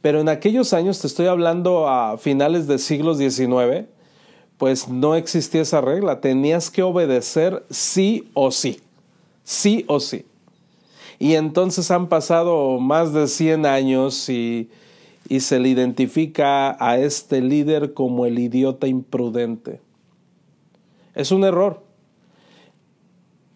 Pero 0.00 0.20
en 0.20 0.28
aquellos 0.28 0.72
años, 0.72 1.00
te 1.00 1.06
estoy 1.06 1.26
hablando 1.26 1.88
a 1.88 2.18
finales 2.18 2.66
del 2.66 2.78
siglo 2.78 3.14
XIX, 3.14 3.86
pues 4.58 4.88
no 4.88 5.14
existía 5.14 5.62
esa 5.62 5.80
regla. 5.80 6.20
Tenías 6.20 6.70
que 6.70 6.82
obedecer 6.82 7.64
sí 7.70 8.30
o 8.34 8.50
sí. 8.50 8.80
Sí 9.44 9.84
o 9.88 10.00
sí. 10.00 10.24
Y 11.18 11.34
entonces 11.34 11.90
han 11.90 12.08
pasado 12.08 12.78
más 12.80 13.12
de 13.12 13.28
100 13.28 13.66
años 13.66 14.28
y, 14.28 14.70
y 15.28 15.40
se 15.40 15.60
le 15.60 15.68
identifica 15.68 16.76
a 16.84 16.98
este 16.98 17.40
líder 17.40 17.94
como 17.94 18.26
el 18.26 18.38
idiota 18.38 18.88
imprudente. 18.88 19.80
Es 21.14 21.30
un 21.30 21.44
error. 21.44 21.81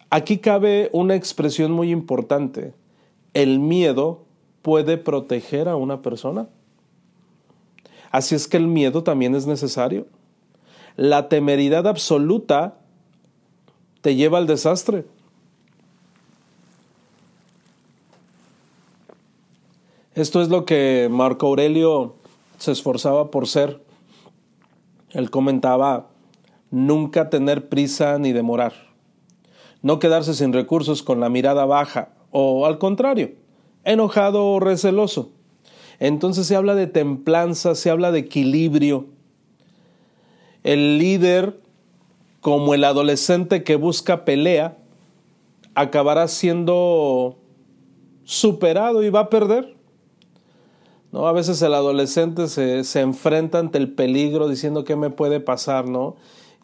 Aquí 0.09 0.37
cabe 0.37 0.89
una 0.93 1.15
expresión 1.15 1.71
muy 1.71 1.91
importante. 1.91 2.73
El 3.33 3.59
miedo 3.59 4.25
puede 4.61 4.97
proteger 4.97 5.67
a 5.67 5.75
una 5.75 6.01
persona. 6.01 6.47
Así 8.11 8.35
es 8.35 8.47
que 8.47 8.57
el 8.57 8.67
miedo 8.67 9.03
también 9.03 9.35
es 9.35 9.45
necesario 9.47 10.07
la 10.97 11.29
temeridad 11.29 11.87
absoluta 11.87 12.79
te 14.01 14.15
lleva 14.15 14.39
al 14.39 14.47
desastre. 14.47 15.05
Esto 20.15 20.41
es 20.41 20.49
lo 20.49 20.65
que 20.65 21.07
Marco 21.11 21.45
Aurelio 21.45 22.15
se 22.57 22.71
esforzaba 22.71 23.29
por 23.29 23.47
ser. 23.47 23.79
Él 25.11 25.29
comentaba, 25.29 26.07
nunca 26.71 27.29
tener 27.29 27.69
prisa 27.69 28.17
ni 28.17 28.31
demorar, 28.33 28.73
no 29.81 29.99
quedarse 29.99 30.33
sin 30.33 30.53
recursos 30.53 31.03
con 31.03 31.19
la 31.19 31.29
mirada 31.29 31.65
baja, 31.65 32.09
o 32.31 32.65
al 32.65 32.77
contrario, 32.77 33.31
enojado 33.83 34.45
o 34.45 34.59
receloso. 34.59 35.31
Entonces 35.99 36.47
se 36.47 36.55
habla 36.55 36.75
de 36.75 36.87
templanza, 36.87 37.75
se 37.75 37.89
habla 37.89 38.11
de 38.11 38.19
equilibrio, 38.19 39.07
el 40.63 40.97
líder, 40.97 41.59
como 42.41 42.73
el 42.73 42.83
adolescente 42.83 43.63
que 43.63 43.75
busca 43.77 44.25
pelea, 44.25 44.77
acabará 45.75 46.27
siendo 46.27 47.37
superado 48.23 49.03
y 49.03 49.09
va 49.09 49.21
a 49.21 49.29
perder. 49.29 49.75
¿No? 51.11 51.27
A 51.27 51.31
veces 51.31 51.61
el 51.61 51.73
adolescente 51.73 52.47
se, 52.47 52.83
se 52.83 52.99
enfrenta 52.99 53.59
ante 53.59 53.77
el 53.77 53.93
peligro 53.93 54.49
diciendo 54.49 54.83
qué 54.83 54.97
me 54.97 55.09
puede 55.09 55.39
pasar, 55.39 55.87
¿no? 55.87 56.17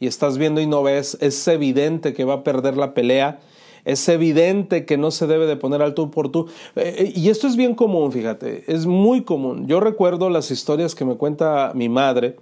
Y 0.03 0.07
estás 0.07 0.37
viendo 0.37 0.59
y 0.59 0.67
no 0.67 0.83
ves, 0.83 1.17
es 1.21 1.47
evidente 1.47 2.11
que 2.11 2.25
va 2.25 2.33
a 2.33 2.43
perder 2.43 2.75
la 2.75 2.93
pelea, 2.93 3.39
es 3.85 4.09
evidente 4.09 4.83
que 4.83 4.97
no 4.97 5.11
se 5.11 5.27
debe 5.27 5.45
de 5.45 5.55
poner 5.55 5.81
al 5.81 5.93
tú 5.93 6.11
por 6.11 6.29
tú. 6.29 6.49
Eh, 6.75 6.95
eh, 6.97 7.13
y 7.15 7.29
esto 7.29 7.47
es 7.47 7.55
bien 7.55 7.73
común, 7.73 8.11
fíjate, 8.11 8.65
es 8.67 8.85
muy 8.85 9.23
común. 9.23 9.65
Yo 9.65 9.79
recuerdo 9.79 10.29
las 10.29 10.51
historias 10.51 10.93
que 10.93 11.05
me 11.05 11.15
cuenta 11.15 11.71
mi 11.73 11.87
madre, 11.87 12.35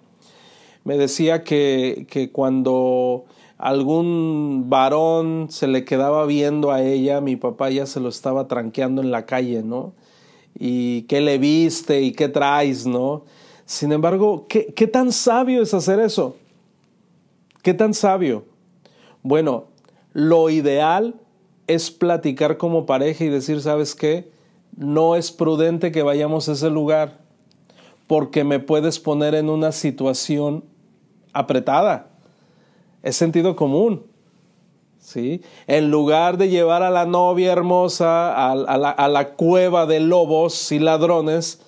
me 0.86 0.98
decía 0.98 1.44
que, 1.44 2.08
que 2.10 2.32
cuando 2.32 3.26
algún 3.60 4.66
varón 4.68 5.46
se 5.52 5.68
le 5.68 5.86
quedaba 5.86 6.26
viendo 6.26 6.72
a 6.72 6.82
ella, 6.82 7.22
mi 7.22 7.36
papá 7.36 7.70
ya 7.70 7.86
se 7.86 8.00
lo 8.00 8.10
estaba 8.10 8.48
tranqueando 8.48 9.04
en 9.04 9.12
la 9.12 9.28
calle, 9.28 9.62
¿no? 9.62 9.94
Y 10.58 11.04
qué 11.04 11.22
le 11.22 11.38
viste 11.38 12.02
y 12.02 12.12
qué 12.14 12.28
traes, 12.28 12.88
¿no? 12.88 13.26
Sin 13.68 13.92
embargo, 13.92 14.48
¿qué, 14.50 14.74
qué 14.74 14.88
tan 14.88 15.12
sabio 15.12 15.62
es 15.62 15.76
hacer 15.76 16.00
eso? 16.00 16.38
¿Qué 17.62 17.74
tan 17.74 17.94
sabio? 17.94 18.46
Bueno, 19.22 19.66
lo 20.14 20.50
ideal 20.50 21.16
es 21.68 21.92
platicar 21.92 22.58
como 22.58 22.86
pareja 22.86 23.24
y 23.24 23.30
decir, 23.30 23.62
¿sabes 23.62 23.94
qué? 23.96 24.32
No 24.76 25.16
es 25.16 25.32
prudente 25.32 25.92
que 25.92 26.02
vayamos 26.02 26.50
a 26.50 26.54
ese 26.54 26.70
lugar 26.70 27.20
porque 28.08 28.44
me 28.44 28.60
puedes 28.60 29.00
poner 29.00 29.36
en 29.36 29.50
una 29.50 29.72
situación 29.72 30.66
apretada. 31.34 32.08
Es 33.04 33.16
sentido 33.16 33.56
común. 33.56 34.06
¿sí? 35.00 35.42
En 35.68 35.92
lugar 35.92 36.38
de 36.38 36.50
llevar 36.50 36.84
a 36.84 36.90
la 36.90 37.06
novia 37.06 37.52
hermosa 37.52 38.52
a, 38.52 38.56
la, 38.56 38.90
a 38.90 39.08
la 39.08 39.30
cueva 39.34 39.86
de 39.86 40.00
lobos 40.00 40.72
y 40.72 40.80
ladrones, 40.80 41.62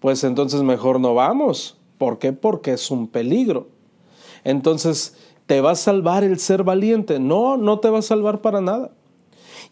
pues 0.00 0.24
entonces 0.24 0.62
mejor 0.62 0.98
no 0.98 1.14
vamos. 1.14 1.76
¿Por 1.98 2.18
qué? 2.18 2.32
Porque 2.32 2.72
es 2.72 2.90
un 2.90 3.06
peligro. 3.06 3.68
Entonces, 4.44 5.16
¿te 5.46 5.60
va 5.60 5.72
a 5.72 5.76
salvar 5.76 6.24
el 6.24 6.38
ser 6.38 6.64
valiente? 6.64 7.18
No, 7.18 7.56
no 7.56 7.78
te 7.80 7.90
va 7.90 8.00
a 8.00 8.02
salvar 8.02 8.40
para 8.40 8.60
nada. 8.60 8.90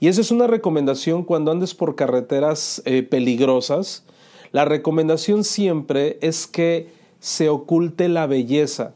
Y 0.00 0.09
esa 0.09 0.21
es 0.21 0.31
una 0.31 0.47
recomendación 0.47 1.25
cuando 1.25 1.52
andes 1.52 1.75
por 1.75 1.95
carreteras 1.95 2.83
eh, 2.85 3.02
peligrosas. 3.02 4.04
La 4.52 4.64
recomendación 4.64 5.45
siempre 5.45 6.19
es 6.21 6.47
que 6.47 6.88
se 7.21 7.49
oculte 7.49 8.09
la 8.09 8.26
belleza 8.26 8.95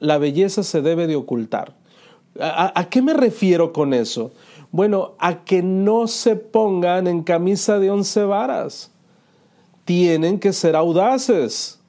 la 0.00 0.18
belleza 0.18 0.62
se 0.64 0.82
debe 0.82 1.06
de 1.06 1.14
ocultar. 1.14 1.76
¿A, 2.40 2.88
qué 2.90 3.02
me 3.02 3.12
refiero 3.12 3.72
con 3.72 3.92
eso? 3.92 4.32
Bueno, 4.72 5.12
a 5.18 5.44
que 5.44 5.62
no 5.62 6.08
se 6.08 6.36
pongan 6.36 7.06
en 7.06 7.22
camisa 7.22 7.78
de 7.78 7.90
once 7.90 8.24
varas. 8.24 8.90
Tienen 9.84 10.38
que 10.38 10.52
ser 10.52 10.74
audaces, 10.74 11.79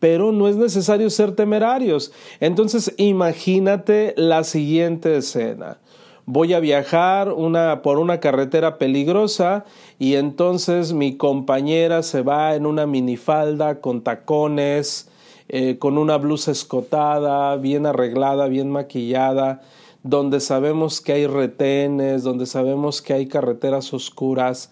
pero 0.00 0.32
no 0.32 0.48
es 0.48 0.56
necesario 0.56 1.08
ser 1.10 1.34
temerarios. 1.34 2.12
Entonces, 2.40 2.94
imagínate 2.96 4.14
la 4.16 4.44
siguiente 4.44 5.16
escena. 5.16 5.78
Voy 6.26 6.54
a 6.54 6.60
viajar 6.60 7.34
por 7.82 7.98
una 7.98 8.18
carretera 8.18 8.78
peligrosa 8.78 9.66
y 9.98 10.14
entonces 10.14 10.94
mi 10.94 11.18
compañera 11.18 12.02
se 12.02 12.22
va 12.22 12.54
en 12.54 12.64
una 12.64 12.86
minifalda 12.86 13.80
con 13.82 14.02
tacones, 14.02 15.10
eh, 15.48 15.76
con 15.78 15.98
una 15.98 16.16
blusa 16.16 16.50
escotada, 16.50 17.56
bien 17.56 17.84
arreglada, 17.84 18.48
bien 18.48 18.70
maquillada, 18.70 19.60
donde 20.02 20.40
sabemos 20.40 21.02
que 21.02 21.12
hay 21.12 21.26
retenes, 21.26 22.22
donde 22.22 22.46
sabemos 22.46 23.02
que 23.02 23.12
hay 23.12 23.26
carreteras 23.26 23.92
oscuras. 23.92 24.70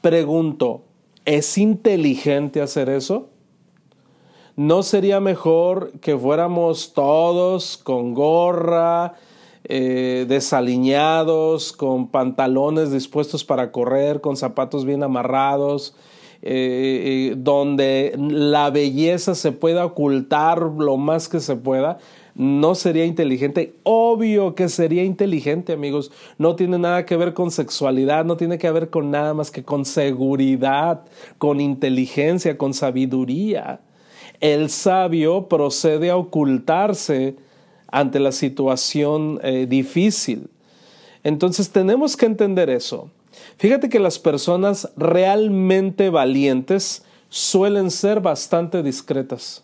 Pregunto, 0.00 0.84
¿es 1.26 1.58
inteligente 1.58 2.62
hacer 2.62 2.88
eso? 2.88 3.28
¿No 4.58 4.82
sería 4.82 5.20
mejor 5.20 5.92
que 6.00 6.18
fuéramos 6.18 6.92
todos 6.92 7.76
con 7.76 8.12
gorra, 8.12 9.14
eh, 9.62 10.26
desaliñados, 10.28 11.72
con 11.72 12.08
pantalones 12.08 12.90
dispuestos 12.90 13.44
para 13.44 13.70
correr, 13.70 14.20
con 14.20 14.36
zapatos 14.36 14.84
bien 14.84 15.04
amarrados, 15.04 15.94
eh, 16.42 17.30
eh, 17.30 17.34
donde 17.38 18.16
la 18.18 18.70
belleza 18.70 19.36
se 19.36 19.52
pueda 19.52 19.86
ocultar 19.86 20.60
lo 20.60 20.96
más 20.96 21.28
que 21.28 21.38
se 21.38 21.54
pueda? 21.54 21.98
no 22.34 22.74
sería 22.74 23.04
inteligente. 23.04 23.74
Obvio 23.84 24.56
que 24.56 24.68
sería 24.68 25.04
inteligente, 25.04 25.72
amigos. 25.72 26.10
No 26.36 26.56
tiene 26.56 26.78
nada 26.78 27.04
que 27.04 27.16
ver 27.16 27.32
con 27.32 27.52
sexualidad, 27.52 28.24
no 28.24 28.36
tiene 28.36 28.58
que 28.58 28.70
ver 28.72 28.90
con 28.90 29.10
nada 29.12 29.34
más 29.34 29.52
que 29.52 29.64
con 29.64 29.84
seguridad, 29.84 31.04
con 31.38 31.60
inteligencia, 31.60 32.58
con 32.58 32.74
sabiduría. 32.74 33.80
El 34.40 34.70
sabio 34.70 35.48
procede 35.48 36.10
a 36.10 36.16
ocultarse 36.16 37.36
ante 37.88 38.20
la 38.20 38.32
situación 38.32 39.40
eh, 39.42 39.66
difícil. 39.68 40.48
Entonces 41.24 41.70
tenemos 41.70 42.16
que 42.16 42.26
entender 42.26 42.70
eso. 42.70 43.10
Fíjate 43.56 43.88
que 43.88 43.98
las 43.98 44.18
personas 44.18 44.90
realmente 44.96 46.10
valientes 46.10 47.02
suelen 47.28 47.90
ser 47.90 48.20
bastante 48.20 48.82
discretas. 48.82 49.62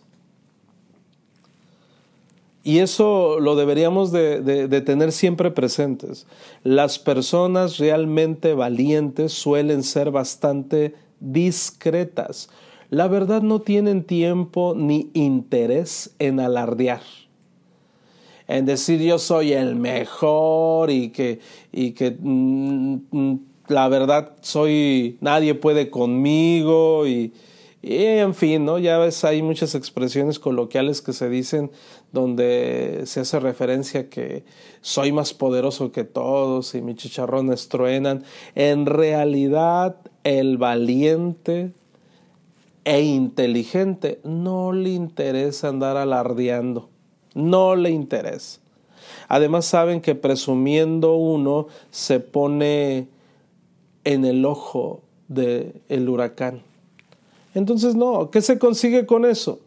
Y 2.65 2.79
eso 2.79 3.39
lo 3.39 3.55
deberíamos 3.55 4.11
de, 4.11 4.81
tener 4.85 5.11
siempre 5.11 5.51
presentes. 5.51 6.25
Las 6.63 6.97
personas 6.97 7.77
realmente 7.77 8.55
valientes 8.55 9.33
suelen 9.33 9.83
ser 9.83 10.09
bastante 10.09 10.95
discretas. 11.19 12.49
La 12.89 13.07
verdad 13.07 13.41
no 13.41 13.61
tienen 13.61 14.03
tiempo 14.03 14.73
ni 14.75 15.09
interés 15.13 16.15
en 16.19 16.39
alardear. 16.39 17.01
En 18.47 18.65
decir 18.65 19.01
yo 19.01 19.17
soy 19.17 19.53
el 19.53 19.75
mejor 19.75 20.91
y 20.91 21.09
que, 21.09 21.39
y 21.71 21.91
que 21.91 22.15
mm, 22.19 22.95
mm, 23.09 23.39
la 23.67 23.87
verdad 23.87 24.33
soy, 24.41 25.17
nadie 25.19 25.55
puede 25.55 25.89
conmigo 25.89 27.07
y, 27.07 27.33
y 27.81 28.03
en 28.03 28.35
fin, 28.35 28.65
¿no? 28.65 28.77
Ya 28.77 28.99
ves, 28.99 29.23
hay 29.23 29.41
muchas 29.41 29.73
expresiones 29.73 30.37
coloquiales 30.37 31.01
que 31.01 31.13
se 31.13 31.27
dicen 31.27 31.71
donde 32.11 33.01
se 33.05 33.21
hace 33.21 33.39
referencia 33.39 34.09
que 34.09 34.43
soy 34.81 35.11
más 35.11 35.33
poderoso 35.33 35.91
que 35.91 36.03
todos 36.03 36.75
y 36.75 36.81
mis 36.81 36.97
chicharrones 36.97 37.67
truenan. 37.67 38.23
En 38.53 38.85
realidad, 38.85 39.97
el 40.23 40.57
valiente 40.57 41.73
e 42.85 43.01
inteligente 43.01 44.19
no 44.23 44.71
le 44.71 44.91
interesa 44.91 45.67
andar 45.67 45.97
alardeando, 45.97 46.89
no 47.33 47.75
le 47.75 47.89
interesa. 47.89 48.59
Además 49.27 49.65
saben 49.65 50.01
que 50.01 50.15
presumiendo 50.15 51.15
uno 51.15 51.67
se 51.89 52.19
pone 52.19 53.07
en 54.03 54.23
el 54.23 54.45
ojo 54.45 55.01
del 55.27 56.09
huracán. 56.09 56.61
Entonces, 57.55 57.95
no, 57.95 58.29
¿qué 58.29 58.41
se 58.41 58.59
consigue 58.59 59.05
con 59.05 59.25
eso? 59.25 59.59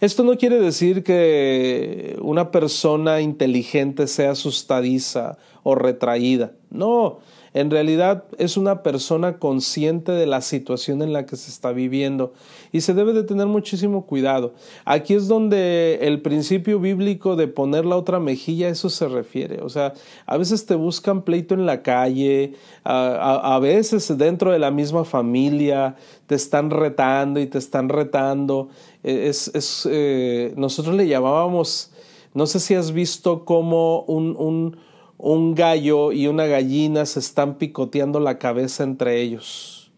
Esto 0.00 0.22
no 0.22 0.36
quiere 0.36 0.60
decir 0.60 1.02
que 1.02 2.16
una 2.20 2.50
persona 2.50 3.20
inteligente 3.20 4.06
sea 4.06 4.32
asustadiza 4.32 5.38
o 5.62 5.74
retraída. 5.74 6.52
No, 6.70 7.18
en 7.54 7.70
realidad 7.70 8.24
es 8.36 8.56
una 8.56 8.82
persona 8.82 9.38
consciente 9.38 10.10
de 10.10 10.26
la 10.26 10.40
situación 10.40 11.02
en 11.02 11.12
la 11.12 11.24
que 11.24 11.36
se 11.36 11.50
está 11.50 11.70
viviendo 11.70 12.32
y 12.72 12.80
se 12.80 12.94
debe 12.94 13.12
de 13.12 13.22
tener 13.22 13.46
muchísimo 13.46 14.06
cuidado. 14.06 14.54
Aquí 14.84 15.14
es 15.14 15.28
donde 15.28 16.00
el 16.02 16.20
principio 16.20 16.80
bíblico 16.80 17.36
de 17.36 17.46
poner 17.46 17.84
la 17.84 17.96
otra 17.96 18.18
mejilla, 18.18 18.68
eso 18.68 18.90
se 18.90 19.06
refiere. 19.06 19.62
O 19.62 19.68
sea, 19.68 19.94
a 20.26 20.36
veces 20.36 20.66
te 20.66 20.74
buscan 20.74 21.22
pleito 21.22 21.54
en 21.54 21.64
la 21.64 21.82
calle, 21.82 22.54
a, 22.82 23.56
veces 23.62 24.18
dentro 24.18 24.50
de 24.50 24.58
la 24.58 24.72
misma 24.72 25.04
familia 25.04 25.94
te 26.26 26.34
están 26.34 26.70
retando 26.70 27.38
y 27.38 27.46
te 27.46 27.58
están 27.58 27.88
retando. 27.88 28.68
E, 29.04 29.28
es, 29.28 29.88
eh, 29.88 30.52
nosotros 30.56 30.96
le 30.96 31.06
llamábamos, 31.06 31.92
no 32.34 32.46
sé 32.46 32.58
si 32.58 32.74
has 32.74 32.90
visto 32.90 33.44
como 33.44 34.00
un 34.02 34.34
un 34.36 34.76
gallo 35.18 36.12
y 36.12 36.26
una 36.26 36.46
gallina 36.46 37.06
se 37.06 37.20
están 37.20 37.56
picoteando 37.56 38.20
la 38.20 38.38
cabeza 38.38 38.84
entre 38.84 39.20
ellos. 39.20 39.90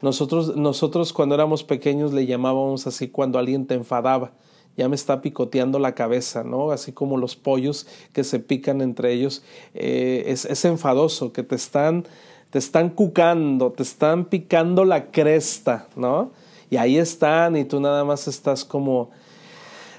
Nosotros, 0.00 0.56
nosotros 0.56 1.12
cuando 1.12 1.34
éramos 1.34 1.62
pequeños 1.62 2.12
le 2.12 2.26
llamábamos 2.26 2.86
así 2.86 3.08
cuando 3.08 3.38
alguien 3.38 3.66
te 3.66 3.74
enfadaba. 3.74 4.32
Ya 4.76 4.88
me 4.88 4.94
está 4.94 5.20
picoteando 5.20 5.78
la 5.78 5.94
cabeza, 5.94 6.42
¿no? 6.42 6.70
Así 6.70 6.92
como 6.92 7.18
los 7.18 7.36
pollos 7.36 7.86
que 8.12 8.24
se 8.24 8.38
pican 8.38 8.80
entre 8.80 9.12
ellos. 9.12 9.42
Eh, 9.74 10.24
es, 10.28 10.46
es 10.46 10.64
enfadoso, 10.64 11.32
que 11.32 11.42
te 11.42 11.56
están, 11.56 12.06
te 12.50 12.58
están 12.58 12.90
cucando, 12.90 13.72
te 13.72 13.82
están 13.82 14.24
picando 14.26 14.84
la 14.84 15.10
cresta, 15.10 15.88
¿no? 15.96 16.30
Y 16.70 16.76
ahí 16.76 16.96
están 16.96 17.56
y 17.56 17.64
tú 17.64 17.80
nada 17.80 18.04
más 18.04 18.28
estás 18.28 18.64
como 18.64 19.10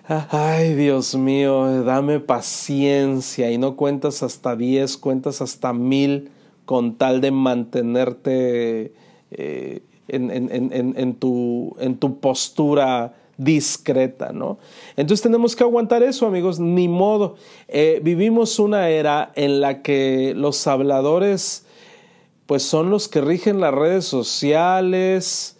ay 0.07 0.75
Dios 0.75 1.15
mío, 1.15 1.83
dame 1.83 2.19
paciencia 2.19 3.51
y 3.51 3.57
no 3.57 3.75
cuentas 3.75 4.23
hasta 4.23 4.55
diez, 4.55 4.97
cuentas 4.97 5.41
hasta 5.41 5.73
mil 5.73 6.31
con 6.65 6.95
tal 6.95 7.21
de 7.21 7.31
mantenerte 7.31 8.93
eh, 9.31 9.81
en, 10.07 11.15
tu, 11.15 11.75
en 11.79 11.97
tu 11.97 12.19
postura 12.19 13.13
discreta, 13.37 14.31
¿no? 14.33 14.59
Entonces 14.95 15.23
tenemos 15.23 15.55
que 15.55 15.63
aguantar 15.63 16.03
eso, 16.03 16.27
amigos, 16.27 16.59
ni 16.59 16.87
modo. 16.87 17.35
Eh, 17.67 17.99
vivimos 18.03 18.59
una 18.59 18.89
era 18.89 19.31
en 19.35 19.61
la 19.61 19.81
que 19.81 20.33
los 20.35 20.67
habladores, 20.67 21.65
pues 22.45 22.63
son 22.63 22.89
los 22.89 23.07
que 23.07 23.21
rigen 23.21 23.59
las 23.59 23.73
redes 23.73 24.05
sociales, 24.05 25.57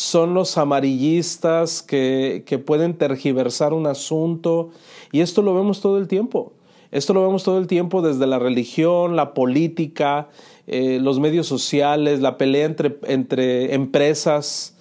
son 0.00 0.32
los 0.32 0.56
amarillistas 0.56 1.82
que, 1.82 2.62
pueden 2.64 2.94
tergiversar 2.94 3.74
un 3.74 3.86
asunto 3.86 4.70
y 5.12 5.20
esto 5.20 5.42
lo 5.42 5.54
vemos 5.54 5.82
todo 5.82 5.98
el 5.98 6.08
tiempo. 6.08 6.54
Esto 6.90 7.12
lo 7.12 7.22
vemos 7.22 7.44
todo 7.44 7.58
el 7.58 7.66
tiempo 7.66 8.00
desde 8.00 8.26
la 8.26 8.38
religión, 8.38 9.14
la 9.14 9.34
política, 9.34 10.30
eh, 10.66 11.00
los 11.02 11.20
medios 11.20 11.46
sociales, 11.46 12.20
la 12.20 12.38
pelea 12.38 12.64
entre, 12.64 12.96
entre 13.08 13.74
empresas. 13.74 14.74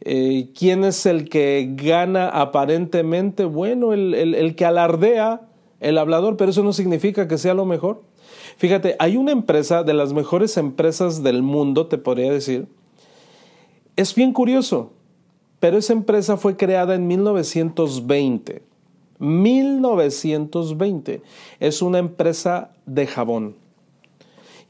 Eh, 0.00 0.48
¿Quién 0.58 0.82
es 0.82 1.04
el 1.04 1.28
que 1.28 1.74
gana 1.76 2.30
aparentemente? 2.30 3.44
Bueno, 3.44 3.92
el, 3.92 4.14
el 4.14 4.56
que 4.56 4.64
alardea, 4.64 5.42
el 5.80 5.98
hablador, 5.98 6.38
pero 6.38 6.52
eso 6.52 6.62
no 6.62 6.72
significa 6.72 7.28
que 7.28 7.36
sea 7.36 7.52
lo 7.52 7.66
mejor. 7.66 8.02
Fíjate, 8.56 8.96
hay 8.98 9.18
una 9.18 9.32
empresa 9.32 9.82
de 9.82 9.92
las 9.92 10.14
mejores 10.14 10.56
empresas 10.56 11.22
del 11.22 11.42
mundo, 11.42 11.86
te 11.86 11.98
podría 11.98 12.32
decir, 12.32 12.66
es 13.98 14.14
bien 14.14 14.32
curioso, 14.32 14.92
pero 15.58 15.76
esa 15.76 15.92
empresa 15.92 16.36
fue 16.36 16.56
creada 16.56 16.94
en 16.94 17.08
1920. 17.08 18.62
1920 19.18 21.22
es 21.58 21.82
una 21.82 21.98
empresa 21.98 22.70
de 22.86 23.08
jabón 23.08 23.56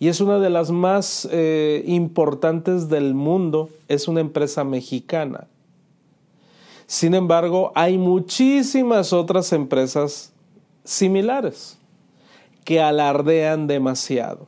y 0.01 0.09
es 0.09 0.23
una 0.23 0.39
de 0.39 0.49
las 0.49 0.71
más 0.71 1.29
eh, 1.31 1.85
importantes 1.87 2.89
del 2.89 3.13
mundo, 3.13 3.69
es 3.87 4.09
una 4.09 4.23
empresa 4.23 4.65
mexicana. 4.65 5.47
Sin 6.87 7.15
embargo, 7.15 7.71
hay 7.75 7.99
muchísimas 7.99 9.13
otras 9.13 9.53
empresas 9.53 10.33
similares 10.85 11.77
que 12.65 12.81
alardean 12.81 13.67
demasiado 13.67 14.47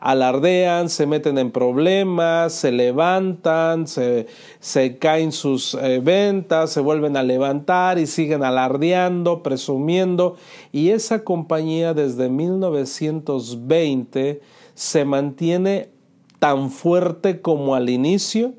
alardean, 0.00 0.88
se 0.88 1.06
meten 1.06 1.38
en 1.38 1.50
problemas, 1.50 2.52
se 2.52 2.72
levantan, 2.72 3.86
se, 3.86 4.26
caen 4.98 5.32
sus 5.32 5.74
eh, 5.74 6.00
ventas, 6.02 6.70
se 6.70 6.80
vuelven 6.80 7.16
a 7.16 7.22
levantar 7.22 7.98
y 7.98 8.06
siguen 8.06 8.44
alardeando, 8.44 9.42
presumiendo. 9.42 10.36
Y 10.72 10.90
esa 10.90 11.24
compañía 11.24 11.94
desde 11.94 12.28
1920 12.28 14.40
se 14.74 15.04
mantiene 15.04 15.88
tan 16.38 16.70
fuerte 16.70 17.40
como 17.40 17.74
al 17.74 17.88
inicio 17.88 18.52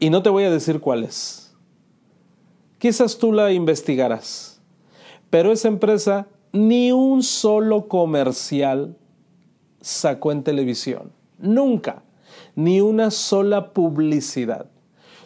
y 0.00 0.10
no 0.10 0.22
te 0.22 0.30
voy 0.30 0.44
a 0.44 0.50
decir 0.50 0.80
cuál 0.80 1.04
es. 1.04 1.54
Quizás 2.78 3.18
tú 3.18 3.32
la 3.32 3.52
investigarás, 3.52 4.60
pero 5.30 5.52
esa 5.52 5.68
empresa 5.68 6.28
ni 6.52 6.92
un 6.92 7.22
solo 7.22 7.88
comercial 7.88 8.96
sacó 9.88 10.32
en 10.32 10.42
televisión. 10.42 11.12
Nunca. 11.38 12.02
Ni 12.54 12.82
una 12.82 13.10
sola 13.10 13.72
publicidad. 13.72 14.66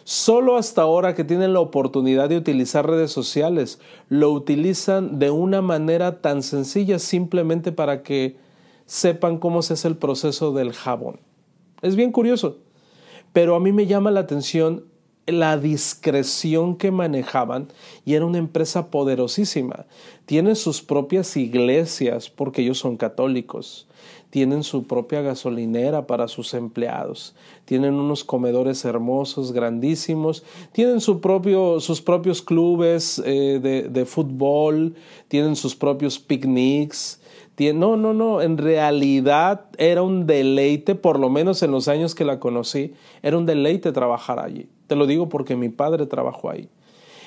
Solo 0.05 0.55
hasta 0.55 0.81
ahora 0.81 1.15
que 1.15 1.25
tienen 1.25 1.53
la 1.53 1.59
oportunidad 1.59 2.29
de 2.29 2.37
utilizar 2.37 2.87
redes 2.87 3.11
sociales, 3.11 3.79
lo 4.09 4.31
utilizan 4.31 5.19
de 5.19 5.31
una 5.31 5.61
manera 5.61 6.21
tan 6.21 6.43
sencilla 6.43 6.99
simplemente 6.99 7.71
para 7.71 8.03
que 8.03 8.37
sepan 8.85 9.37
cómo 9.37 9.61
se 9.61 9.73
hace 9.73 9.87
el 9.87 9.97
proceso 9.97 10.53
del 10.53 10.71
jabón. 10.71 11.19
Es 11.81 11.95
bien 11.95 12.11
curioso, 12.11 12.59
pero 13.33 13.55
a 13.55 13.59
mí 13.59 13.71
me 13.71 13.85
llama 13.85 14.11
la 14.11 14.21
atención 14.21 14.85
la 15.25 15.57
discreción 15.57 16.75
que 16.75 16.91
manejaban 16.91 17.67
y 18.05 18.15
era 18.15 18.25
una 18.25 18.37
empresa 18.37 18.91
poderosísima. 18.91 19.85
Tienen 20.25 20.55
sus 20.55 20.81
propias 20.81 21.35
iglesias 21.37 22.29
porque 22.29 22.61
ellos 22.61 22.77
son 22.77 22.97
católicos 22.97 23.87
tienen 24.33 24.63
su 24.63 24.87
propia 24.87 25.21
gasolinera 25.21 26.07
para 26.07 26.27
sus 26.27 26.55
empleados, 26.55 27.35
tienen 27.65 27.93
unos 27.93 28.23
comedores 28.23 28.83
hermosos, 28.83 29.51
grandísimos, 29.51 30.43
tienen 30.71 31.01
su 31.01 31.21
propio, 31.21 31.79
sus 31.79 32.01
propios 32.01 32.41
clubes 32.41 33.21
eh, 33.27 33.59
de, 33.61 33.89
de, 33.89 34.05
fútbol, 34.05 34.95
tienen 35.27 35.55
sus 35.55 35.75
propios 35.75 36.17
picnics. 36.17 37.21
no, 37.59 37.95
no, 37.95 38.15
no, 38.15 38.41
en 38.41 38.57
realidad 38.57 39.65
era 39.77 40.01
un 40.01 40.25
deleite, 40.25 40.95
por 40.95 41.19
lo 41.19 41.29
menos 41.29 41.61
en 41.61 41.69
los 41.69 41.87
años 41.87 42.15
que 42.15 42.25
la 42.25 42.39
conocí, 42.39 42.95
era 43.21 43.37
un 43.37 43.45
deleite 43.45 43.91
trabajar 43.91 44.39
allí. 44.39 44.67
Te 44.87 44.95
lo 44.95 45.05
digo 45.05 45.29
porque 45.29 45.55
mi 45.55 45.69
padre 45.69 46.07
trabajó 46.07 46.49
ahí. 46.49 46.69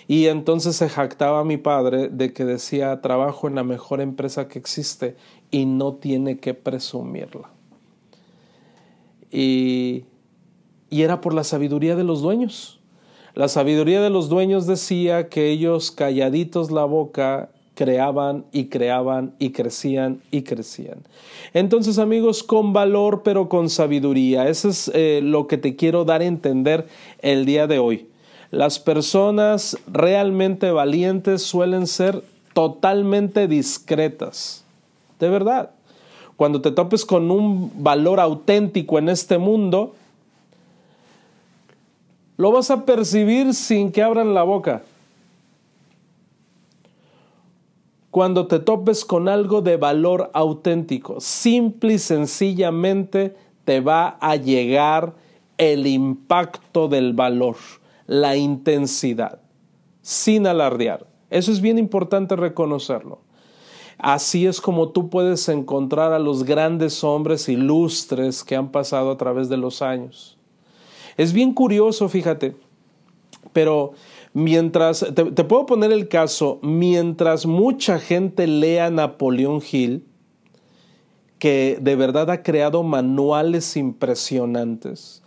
Y 0.09 0.27
entonces 0.27 0.77
se 0.77 0.89
jactaba 0.89 1.43
mi 1.45 1.57
padre 1.57 2.09
de 2.09 2.33
que 2.33 2.45
decía, 2.45 3.01
trabajo 3.01 3.49
en 3.49 3.57
la 3.57 3.65
mejor 3.65 4.01
empresa 4.01 4.47
que 4.47 4.59
existe 4.59 5.17
y 5.51 5.67
no 5.67 5.95
tiene 5.95 6.39
que 6.39 6.55
presumirla. 6.55 7.51
Y, 9.31 10.05
era 10.91 11.21
por 11.21 11.35
la 11.35 11.45
sabiduría 11.45 11.95
de 11.95 12.05
los 12.05 12.23
dueños. 12.23 12.81
La 13.35 13.49
sabiduría 13.49 14.01
de 14.01 14.09
los 14.09 14.29
dueños 14.31 14.67
decía 14.67 15.29
que 15.29 15.51
ellos 15.51 15.91
calladitos 15.91 16.71
la 16.71 16.85
boca 16.85 17.51
creaban 17.75 18.47
y 18.51 18.67
creaban 18.67 19.35
y 19.39 19.51
crecían 19.51 20.23
y 20.31 20.43
crecían. 20.43 21.01
Entonces 21.53 21.99
amigos, 21.99 22.43
con 22.43 22.73
valor 22.73 23.21
pero 23.23 23.51
con 23.51 23.69
sabiduría. 23.69 24.49
Eso 24.49 24.71
es 24.71 24.91
eh, 24.95 25.21
lo 25.23 25.47
que 25.47 25.59
te 25.59 25.77
quiero 25.77 26.07
dar 26.07 26.23
a 26.23 26.25
entender 26.25 26.87
el 27.21 27.45
día 27.45 27.67
de 27.67 27.79
hoy. 27.79 28.09
Las 28.51 28.79
personas 28.79 29.77
realmente 29.87 30.71
valientes 30.71 31.43
suelen 31.43 31.87
ser 31.87 32.23
totalmente 32.55 33.49
discretas. 33.49 34.66
De 35.19 35.29
verdad. 35.29 35.71
Cuando 36.37 36.61
te 36.61 36.71
topes 36.71 37.05
con 37.05 37.31
un 37.31 37.73
valor 37.83 38.21
auténtico 38.21 38.99
en 38.99 39.09
este 39.09 39.39
mundo, 39.39 39.95
lo 42.37 42.53
vas 42.53 42.71
a 42.71 42.85
percibir 42.85 43.55
sin 43.55 43.91
que 43.91 44.03
abran 44.03 44.35
la 44.35 44.43
boca. 44.43 44.83
Cuando 48.11 48.47
te 48.47 48.59
topes 48.59 49.05
con 49.05 49.29
algo 49.29 49.63
de 49.63 49.77
valor 49.77 50.31
auténtico, 50.35 51.21
simple 51.21 51.95
y 51.95 51.99
sencillamente 51.99 53.37
te 53.65 53.81
va 53.81 54.17
a 54.21 54.37
llegar 54.37 55.15
el 55.59 55.87
impacto 55.87 56.89
del 56.89 57.13
valor, 57.15 57.57
la 58.07 58.37
intensidad, 58.37 59.41
sin 60.03 60.47
alardear. 60.47 61.07
Eso 61.31 61.51
es 61.51 61.61
bien 61.61 61.79
importante 61.79 62.37
reconocerlo. 62.37 63.26
Así 63.99 64.47
es 64.47 64.61
como 64.61 64.91
tú 64.91 65.09
puedes 65.09 65.49
encontrar 65.49 66.13
a 66.13 66.19
los 66.19 66.45
grandes 66.45 67.03
hombres 67.03 67.49
ilustres 67.49 68.45
que 68.45 68.55
han 68.55 68.71
pasado 68.71 69.11
a 69.11 69.17
través 69.17 69.49
de 69.49 69.57
los 69.57 69.81
años. 69.81 70.37
Es 71.17 71.33
bien 71.33 71.55
curioso, 71.55 72.09
fíjate, 72.09 72.57
pero 73.55 73.93
mientras, 74.35 75.07
te, 75.15 75.25
puedo 75.25 75.65
poner 75.65 75.93
el 75.93 76.09
caso, 76.09 76.59
mientras 76.63 77.47
mucha 77.47 77.99
gente 77.99 78.47
lea 78.47 78.91
Napoleón 78.91 79.63
Hill, 79.71 80.05
que 81.39 81.79
de 81.81 81.97
verdad 81.97 82.31
ha 82.31 82.43
creado 82.43 82.83
manuales 82.83 83.77
impresionantes, 83.79 85.23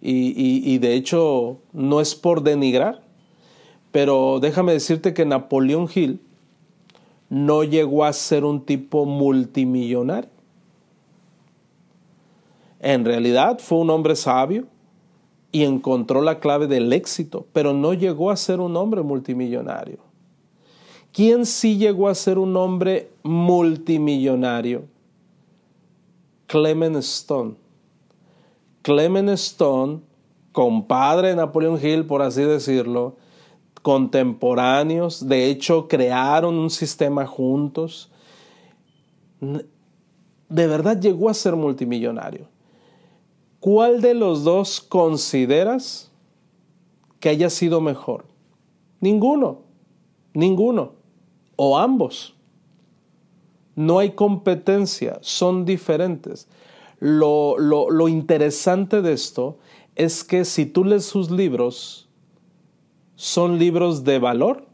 y 0.00 0.78
de 0.78 0.94
hecho 0.94 1.58
no 1.72 2.00
es 2.00 2.16
por 2.16 2.42
denigrar, 2.42 3.02
pero 3.92 4.40
déjame 4.40 4.72
decirte 4.72 5.14
que 5.14 5.24
Napoleón 5.24 5.88
Hill 5.92 6.20
no 7.32 7.64
llegó 7.64 8.04
a 8.04 8.12
ser 8.12 8.44
un 8.44 8.62
tipo 8.62 9.06
multimillonario. 9.06 10.28
En 12.78 13.06
realidad 13.06 13.58
fue 13.58 13.78
un 13.78 13.88
hombre 13.88 14.16
sabio 14.16 14.66
y 15.50 15.64
encontró 15.64 16.20
la 16.20 16.40
clave 16.40 16.66
del 16.66 16.92
éxito, 16.92 17.46
pero 17.54 17.72
no 17.72 17.94
llegó 17.94 18.30
a 18.30 18.36
ser 18.36 18.60
un 18.60 18.76
hombre 18.76 19.00
multimillonario. 19.00 19.96
¿Quién 21.10 21.46
sí 21.46 21.78
llegó 21.78 22.08
a 22.08 22.14
ser 22.14 22.38
un 22.38 22.54
hombre 22.54 23.10
multimillonario? 23.22 24.84
Clement 26.46 26.96
Stone. 26.96 27.54
Clement 28.82 29.30
Stone, 29.30 30.00
compadre 30.52 31.28
de 31.28 31.36
Napoleon 31.36 31.82
Hill, 31.82 32.04
por 32.04 32.20
así 32.20 32.42
decirlo, 32.42 33.16
contemporáneos, 33.82 35.28
de 35.28 35.50
hecho 35.50 35.88
crearon 35.88 36.54
un 36.54 36.70
sistema 36.70 37.26
juntos. 37.26 38.10
De 39.40 40.66
verdad 40.66 41.00
llegó 41.00 41.28
a 41.28 41.34
ser 41.34 41.56
multimillonario. 41.56 42.48
¿Cuál 43.58 44.00
de 44.00 44.14
los 44.14 44.44
dos 44.44 44.80
consideras 44.80 46.10
que 47.20 47.28
haya 47.28 47.50
sido 47.50 47.80
mejor? 47.80 48.24
Ninguno, 49.00 49.62
ninguno, 50.32 50.92
o 51.56 51.76
ambos. 51.76 52.34
No 53.74 53.98
hay 53.98 54.10
competencia, 54.10 55.18
son 55.22 55.64
diferentes. 55.64 56.48
Lo, 56.98 57.58
lo, 57.58 57.90
lo 57.90 58.08
interesante 58.08 59.02
de 59.02 59.12
esto 59.12 59.58
es 59.96 60.22
que 60.22 60.44
si 60.44 60.66
tú 60.66 60.84
lees 60.84 61.04
sus 61.04 61.30
libros, 61.30 62.08
son 63.22 63.60
libros 63.60 64.02
de 64.02 64.18
valor 64.18 64.66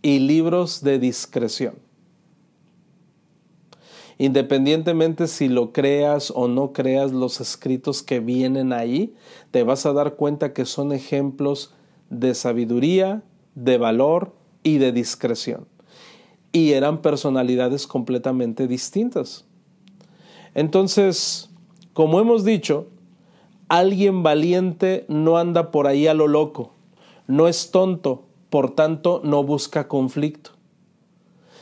y 0.00 0.20
libros 0.20 0.80
de 0.84 1.00
discreción. 1.00 1.74
Independientemente 4.16 5.26
si 5.26 5.48
lo 5.48 5.72
creas 5.72 6.32
o 6.32 6.46
no 6.46 6.72
creas 6.72 7.10
los 7.10 7.40
escritos 7.40 8.04
que 8.04 8.20
vienen 8.20 8.72
ahí, 8.72 9.12
te 9.50 9.64
vas 9.64 9.86
a 9.86 9.92
dar 9.92 10.14
cuenta 10.14 10.52
que 10.52 10.64
son 10.64 10.92
ejemplos 10.92 11.74
de 12.10 12.32
sabiduría, 12.36 13.24
de 13.56 13.76
valor 13.76 14.36
y 14.62 14.78
de 14.78 14.92
discreción. 14.92 15.66
Y 16.52 16.74
eran 16.74 17.02
personalidades 17.02 17.88
completamente 17.88 18.68
distintas. 18.68 19.44
Entonces, 20.54 21.50
como 21.92 22.20
hemos 22.20 22.44
dicho, 22.44 22.86
Alguien 23.68 24.22
valiente 24.22 25.04
no 25.08 25.36
anda 25.36 25.70
por 25.70 25.86
ahí 25.86 26.06
a 26.06 26.14
lo 26.14 26.26
loco, 26.26 26.72
no 27.26 27.48
es 27.48 27.70
tonto, 27.70 28.24
por 28.48 28.74
tanto 28.74 29.20
no 29.24 29.42
busca 29.44 29.88
conflicto. 29.88 30.52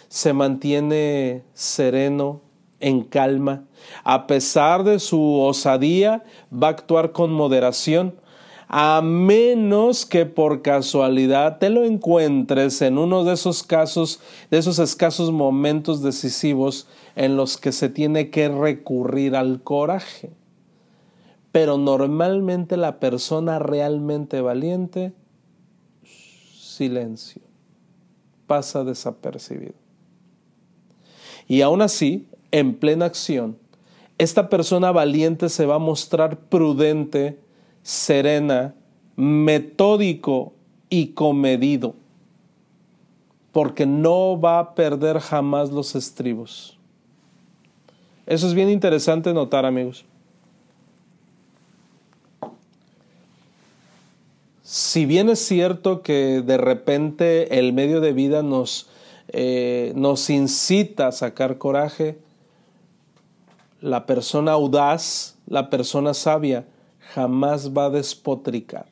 Se 0.09 0.33
mantiene 0.33 1.43
sereno, 1.53 2.43
en 2.81 3.03
calma. 3.03 3.65
A 4.05 4.27
pesar 4.27 4.85
de 4.85 4.99
su 4.99 5.41
osadía, 5.41 6.25
va 6.53 6.69
a 6.69 6.71
actuar 6.71 7.13
con 7.13 7.33
moderación, 7.33 8.15
a 8.69 9.01
menos 9.03 10.07
que 10.07 10.27
por 10.27 10.63
casualidad 10.63 11.59
te 11.59 11.71
lo 11.71 11.85
encuentres 11.85 12.83
en 12.83 12.99
uno 12.99 13.25
de 13.25 13.35
esos 13.35 13.63
casos, 13.63 14.21
de 14.51 14.59
esos 14.59 14.79
escasos 14.79 15.31
momentos 15.31 16.03
decisivos 16.03 16.89
en 17.15 17.37
los 17.37 17.57
que 17.57 17.73
se 17.73 17.89
tiene 17.89 18.31
que 18.31 18.49
recurrir 18.49 19.37
al 19.37 19.63
coraje. 19.63 20.31
Pero 21.57 21.79
normalmente 21.79 22.77
la 22.77 23.01
persona 23.01 23.59
realmente 23.59 24.43
valiente, 24.43 25.15
silencio, 26.05 27.41
pasa 28.47 28.85
desapercibido. 28.85 29.73
Y 31.49 31.63
aún 31.63 31.81
así, 31.81 32.29
en 32.51 32.75
plena 32.75 33.07
acción, 33.07 33.57
esta 34.19 34.51
persona 34.51 34.93
valiente 34.93 35.49
se 35.49 35.65
va 35.65 35.77
a 35.77 35.79
mostrar 35.79 36.41
prudente, 36.41 37.41
serena, 37.83 38.75
metódico 39.17 40.53
y 40.91 41.15
comedido, 41.15 41.95
porque 43.53 43.87
no 43.87 44.39
va 44.39 44.59
a 44.59 44.75
perder 44.75 45.21
jamás 45.21 45.71
los 45.71 45.95
estribos. 45.95 46.79
Eso 48.27 48.47
es 48.47 48.53
bien 48.53 48.69
interesante 48.69 49.33
notar, 49.33 49.65
amigos. 49.65 50.05
Si 54.69 55.07
bien 55.07 55.29
es 55.29 55.39
cierto 55.39 56.03
que 56.03 56.43
de 56.43 56.57
repente 56.57 57.61
el 57.61 57.73
medio 57.73 58.01
de 58.01 58.13
vida 58.13 58.43
nos, 58.43 58.89
eh, 59.29 59.93
nos 59.95 60.29
incita 60.29 61.07
a 61.07 61.13
sacar 61.13 61.57
coraje, 61.57 62.19
la 63.81 64.07
persona 64.07 64.51
audaz, 64.51 65.37
la 65.47 65.71
persona 65.71 66.15
sabia, 66.15 66.67
jamás 67.15 67.73
va 67.73 67.85
a 67.85 67.91
despotricar. 67.91 68.87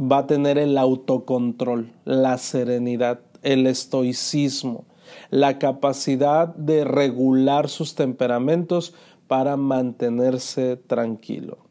Va 0.00 0.18
a 0.18 0.26
tener 0.26 0.58
el 0.58 0.76
autocontrol, 0.76 1.92
la 2.04 2.38
serenidad, 2.38 3.20
el 3.42 3.68
estoicismo, 3.68 4.86
la 5.30 5.60
capacidad 5.60 6.48
de 6.48 6.84
regular 6.84 7.68
sus 7.68 7.94
temperamentos 7.94 8.92
para 9.28 9.56
mantenerse 9.56 10.74
tranquilo. 10.74 11.65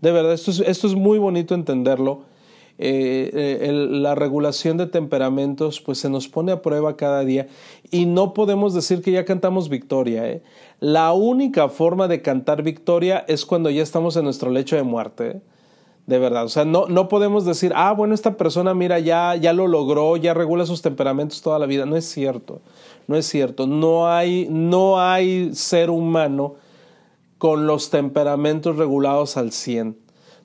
De 0.00 0.12
verdad, 0.12 0.32
esto 0.32 0.50
es, 0.50 0.60
esto 0.60 0.86
es 0.86 0.94
muy 0.94 1.18
bonito 1.18 1.54
entenderlo. 1.54 2.22
Eh, 2.78 3.30
eh, 3.62 3.72
la 3.72 4.14
regulación 4.14 4.76
de 4.76 4.86
temperamentos 4.86 5.80
pues 5.80 5.98
se 5.98 6.10
nos 6.10 6.28
pone 6.28 6.52
a 6.52 6.60
prueba 6.60 6.94
cada 6.94 7.24
día 7.24 7.48
y 7.90 8.04
no 8.04 8.34
podemos 8.34 8.74
decir 8.74 9.00
que 9.00 9.12
ya 9.12 9.24
cantamos 9.24 9.70
victoria. 9.70 10.28
¿eh? 10.28 10.42
La 10.78 11.12
única 11.14 11.70
forma 11.70 12.06
de 12.06 12.20
cantar 12.20 12.62
victoria 12.62 13.24
es 13.28 13.46
cuando 13.46 13.70
ya 13.70 13.82
estamos 13.82 14.16
en 14.16 14.24
nuestro 14.24 14.50
lecho 14.50 14.76
de 14.76 14.82
muerte. 14.82 15.40
De 16.06 16.20
verdad, 16.20 16.44
o 16.44 16.48
sea, 16.48 16.64
no, 16.64 16.86
no 16.86 17.08
podemos 17.08 17.44
decir, 17.44 17.72
ah, 17.74 17.92
bueno, 17.92 18.14
esta 18.14 18.36
persona, 18.36 18.74
mira, 18.74 19.00
ya, 19.00 19.34
ya 19.34 19.52
lo 19.52 19.66
logró, 19.66 20.16
ya 20.16 20.34
regula 20.34 20.64
sus 20.64 20.80
temperamentos 20.80 21.42
toda 21.42 21.58
la 21.58 21.66
vida. 21.66 21.84
No 21.84 21.96
es 21.96 22.04
cierto, 22.04 22.60
no 23.08 23.16
es 23.16 23.26
cierto. 23.26 23.66
No 23.66 24.06
hay, 24.06 24.46
no 24.48 25.00
hay 25.00 25.52
ser 25.54 25.90
humano 25.90 26.54
con 27.38 27.66
los 27.66 27.90
temperamentos 27.90 28.76
regulados 28.76 29.36
al 29.36 29.52
100. 29.52 29.96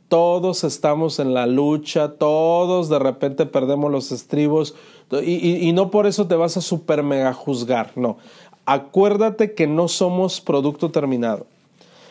Todos 0.07 0.65
estamos 0.65 1.19
en 1.19 1.33
la 1.33 1.45
lucha, 1.47 2.15
todos 2.15 2.89
de 2.89 2.99
repente 2.99 3.45
perdemos 3.45 3.91
los 3.91 4.11
estribos 4.11 4.75
y, 5.23 5.71
no 5.73 5.89
por 5.89 6.05
eso 6.05 6.27
te 6.27 6.35
vas 6.35 6.57
a 6.57 6.61
super 6.61 7.01
mega 7.03 7.33
juzgar, 7.33 7.91
no. 7.95 8.17
Acuérdate 8.65 9.53
que 9.53 9.67
no 9.67 9.87
somos 9.87 10.41
producto 10.41 10.91
terminado. 10.91 11.47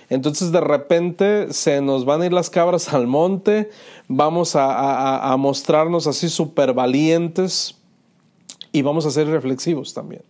Entonces 0.09 0.51
de 0.51 0.61
repente 0.61 1.53
se 1.53 1.81
nos 1.81 2.05
van 2.05 2.23
a 2.23 2.27
ir 2.27 2.33
las 2.33 2.51
cabras 2.51 2.93
al 2.93 3.07
monte, 3.07 3.71
vamos 4.09 4.53
a, 4.55 5.35
mostrarnos 5.39 6.07
así 6.07 6.29
súper 6.29 6.73
valientes 6.73 7.77
y 8.73 8.83
vamos 8.83 9.07
a 9.07 9.11
ser 9.11 9.29
reflexivos 9.29 9.95
también. 9.95 10.23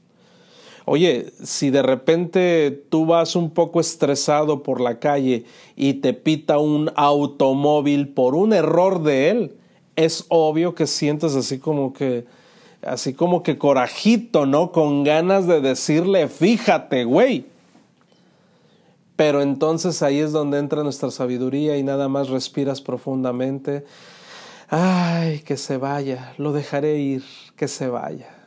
Oye, 0.85 1.33
si 1.43 1.71
de 1.71 1.83
repente 1.83 2.71
tú 2.89 3.07
vas 3.07 3.37
un 3.37 3.51
poco 3.51 3.81
estresado 3.81 4.63
por 4.63 4.81
la 4.81 4.99
calle 4.99 5.45
y 5.77 5.95
te 5.95 6.15
pita 6.15 6.59
un 6.59 6.91
automóvil 6.97 8.09
por 8.09 8.35
un 8.35 8.53
error 8.53 9.03
de 9.03 9.31
él, 9.31 9.57
es 9.97 10.25
obvio 10.29 10.75
que 10.75 10.87
sientes 10.87 11.35
así 11.35 11.59
como 11.59 11.93
que, 11.93 12.25
así 12.83 13.13
como 13.13 13.43
que 13.43 13.59
corajito, 13.59 14.47
¿no? 14.47 14.73
Con 14.73 15.05
ganas 15.05 15.47
de 15.47 15.61
decirle, 15.61 16.29
fíjate, 16.29 17.05
güey, 17.05 17.45
pero 19.17 19.43
entonces 19.43 20.03
ahí 20.03 20.19
es 20.19 20.33
donde 20.33 20.59
entra 20.59 20.83
nuestra 20.83 21.11
sabiduría 21.11 21.77
y 21.77 21.83
nada 21.83 22.09
más 22.09 22.31
respiras 22.31 22.81
profundamente. 22.81 23.85
Ay, 24.71 25.41
que 25.41 25.59
se 25.59 25.77
vaya, 25.77 26.33
lo 26.39 26.53
dejaré 26.53 26.99
ir, 26.99 27.23
que 27.55 27.69
se 27.69 27.89
vaya. 27.89 28.40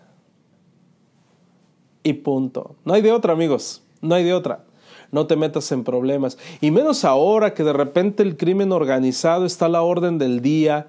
Y 2.03 2.13
punto. 2.13 2.75
No 2.85 2.93
hay 2.93 3.01
de 3.01 3.11
otra, 3.11 3.33
amigos, 3.33 3.81
no 4.01 4.15
hay 4.15 4.23
de 4.23 4.33
otra. 4.33 4.65
No 5.11 5.27
te 5.27 5.35
metas 5.35 5.71
en 5.71 5.83
problemas. 5.83 6.37
Y 6.59 6.71
menos 6.71 7.05
ahora 7.05 7.53
que 7.53 7.63
de 7.63 7.73
repente 7.73 8.23
el 8.23 8.35
crimen 8.35 8.71
organizado 8.71 9.45
está 9.45 9.67
a 9.67 9.69
la 9.69 9.83
orden 9.83 10.17
del 10.17 10.41
día. 10.41 10.87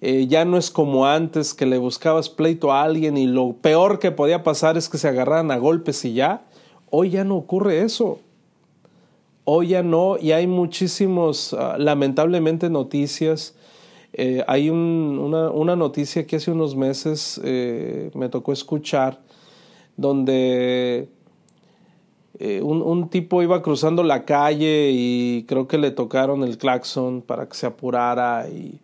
Eh, 0.00 0.26
ya 0.26 0.44
no 0.44 0.56
es 0.56 0.70
como 0.70 1.06
antes 1.06 1.54
que 1.54 1.66
le 1.66 1.78
buscabas 1.78 2.28
pleito 2.28 2.72
a 2.72 2.82
alguien 2.82 3.16
y 3.16 3.26
lo 3.26 3.52
peor 3.54 3.98
que 3.98 4.10
podía 4.12 4.42
pasar 4.42 4.76
es 4.76 4.88
que 4.88 4.98
se 4.98 5.08
agarraran 5.08 5.50
a 5.50 5.58
golpes 5.58 6.04
y 6.04 6.14
ya. 6.14 6.44
Hoy 6.90 7.10
ya 7.10 7.24
no 7.24 7.36
ocurre 7.36 7.82
eso. 7.82 8.20
Hoy 9.44 9.68
ya 9.68 9.82
no, 9.82 10.18
y 10.18 10.32
hay 10.32 10.46
muchísimos, 10.48 11.54
ah, 11.54 11.76
lamentablemente, 11.78 12.68
noticias. 12.68 13.54
Eh, 14.12 14.42
hay 14.48 14.70
una, 14.70 15.76
noticia 15.76 16.26
que 16.26 16.36
hace 16.36 16.50
unos 16.50 16.74
meses 16.74 17.40
eh, 17.44 18.10
me 18.14 18.28
tocó 18.28 18.52
escuchar, 18.52 19.20
donde 19.96 21.08
eh, 22.38 22.60
un, 22.62 23.08
tipo 23.08 23.42
iba 23.42 23.62
cruzando 23.62 24.02
la 24.02 24.24
calle 24.24 24.90
y 24.92 25.44
creo 25.48 25.66
que 25.66 25.78
le 25.78 25.90
tocaron 25.90 26.42
el 26.44 26.58
claxon 26.58 27.22
para 27.22 27.48
que 27.48 27.56
se 27.56 27.66
apurara 27.66 28.48
y, 28.48 28.80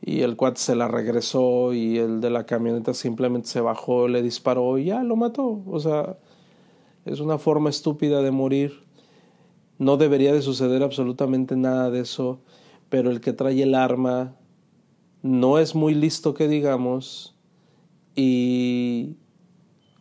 y 0.00 0.22
el 0.22 0.36
cuate 0.36 0.60
se 0.60 0.74
la 0.74 0.88
regresó 0.88 1.74
y 1.74 1.98
el 1.98 2.20
de 2.20 2.30
la 2.30 2.46
camioneta 2.46 2.94
simplemente 2.94 3.48
se 3.48 3.60
bajó, 3.60 4.08
le 4.08 4.22
disparó 4.22 4.78
y 4.78 4.86
ya 4.86 5.02
lo 5.02 5.16
mató. 5.16 5.62
O 5.66 5.80
sea, 5.80 6.16
es 7.04 7.20
una 7.20 7.38
forma 7.38 7.70
estúpida 7.70 8.22
de 8.22 8.30
morir. 8.30 8.84
No 9.78 9.98
debería 9.98 10.32
de 10.32 10.40
suceder 10.40 10.82
absolutamente 10.82 11.56
nada 11.56 11.90
de 11.90 12.00
eso, 12.00 12.40
pero 12.88 13.10
el 13.10 13.20
que 13.20 13.34
trae 13.34 13.62
el 13.62 13.74
arma 13.74 14.34
no 15.22 15.58
es 15.58 15.74
muy 15.74 15.94
listo 15.94 16.32
que 16.34 16.48
digamos 16.48 17.34
y 18.14 19.16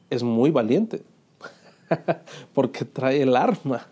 es 0.09 0.23
muy 0.23 0.51
valiente 0.51 1.03
porque 2.53 2.85
trae 2.85 3.21
el 3.21 3.35
arma. 3.35 3.87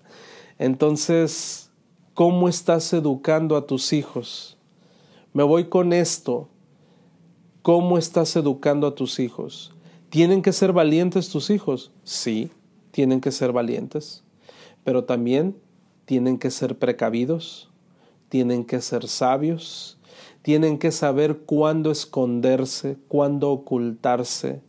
Entonces, 0.59 1.71
¿cómo 2.13 2.47
estás 2.47 2.93
educando 2.93 3.57
a 3.57 3.65
tus 3.67 3.93
hijos? 3.93 4.57
Me 5.33 5.43
voy 5.43 5.65
con 5.65 5.93
esto. 5.93 6.49
¿Cómo 7.61 7.97
estás 7.97 8.35
educando 8.35 8.87
a 8.87 8.95
tus 8.95 9.19
hijos? 9.19 9.73
¿Tienen 10.09 10.41
que 10.41 10.51
ser 10.51 10.73
valientes 10.73 11.29
tus 11.29 11.49
hijos? 11.49 11.91
Sí, 12.03 12.51
tienen 12.91 13.21
que 13.21 13.31
ser 13.31 13.51
valientes, 13.51 14.23
pero 14.83 15.05
también 15.05 15.57
tienen 16.05 16.37
que 16.37 16.51
ser 16.51 16.77
precavidos, 16.77 17.71
tienen 18.29 18.65
que 18.65 18.81
ser 18.81 19.07
sabios, 19.07 19.97
tienen 20.43 20.77
que 20.77 20.91
saber 20.91 21.39
cuándo 21.45 21.89
esconderse, 21.89 22.97
cuándo 23.07 23.49
ocultarse, 23.49 24.61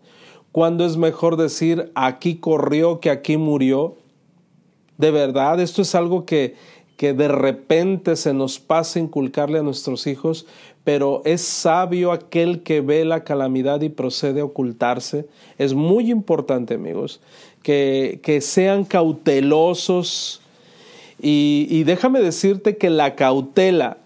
cuándo 0.55 0.87
es 0.87 0.97
mejor 0.97 1.37
decir 1.37 1.91
aquí 1.97 2.37
corrió 2.37 3.01
que 3.01 3.11
aquí 3.11 3.37
murió. 3.37 3.97
De 4.99 5.11
verdad, 5.11 5.59
esto 5.59 5.83
es 5.83 5.97
algo 5.97 6.25
que, 6.25 6.55
que 6.97 7.13
de 7.13 7.27
repente 7.27 8.15
se 8.15 8.33
nos 8.33 8.61
pasa 8.61 9.01
inculcarle 9.01 9.59
a 9.59 9.65
nuestros 9.65 10.07
hijos, 10.07 10.47
pero 10.85 11.23
es 11.25 11.41
sabio 11.41 12.13
aquel 12.13 12.63
que 12.63 12.81
ve 12.81 13.05
la 13.05 13.25
calamidad 13.25 13.81
y 13.81 13.89
procede 13.89 14.43
a 14.43 14.45
ocultarse. 14.45 15.27
Es 15.59 15.75
muy 15.75 16.13
importante, 16.13 16.75
amigos, 16.75 17.21
que, 17.65 18.21
que 18.23 18.41
sean 18.41 18.85
cautelosos 18.85 20.41
y, 21.21 21.85
déjame 21.85 22.21
decirte 22.21 22.77
que 22.77 22.91
la 22.91 23.17
cautela 23.17 23.97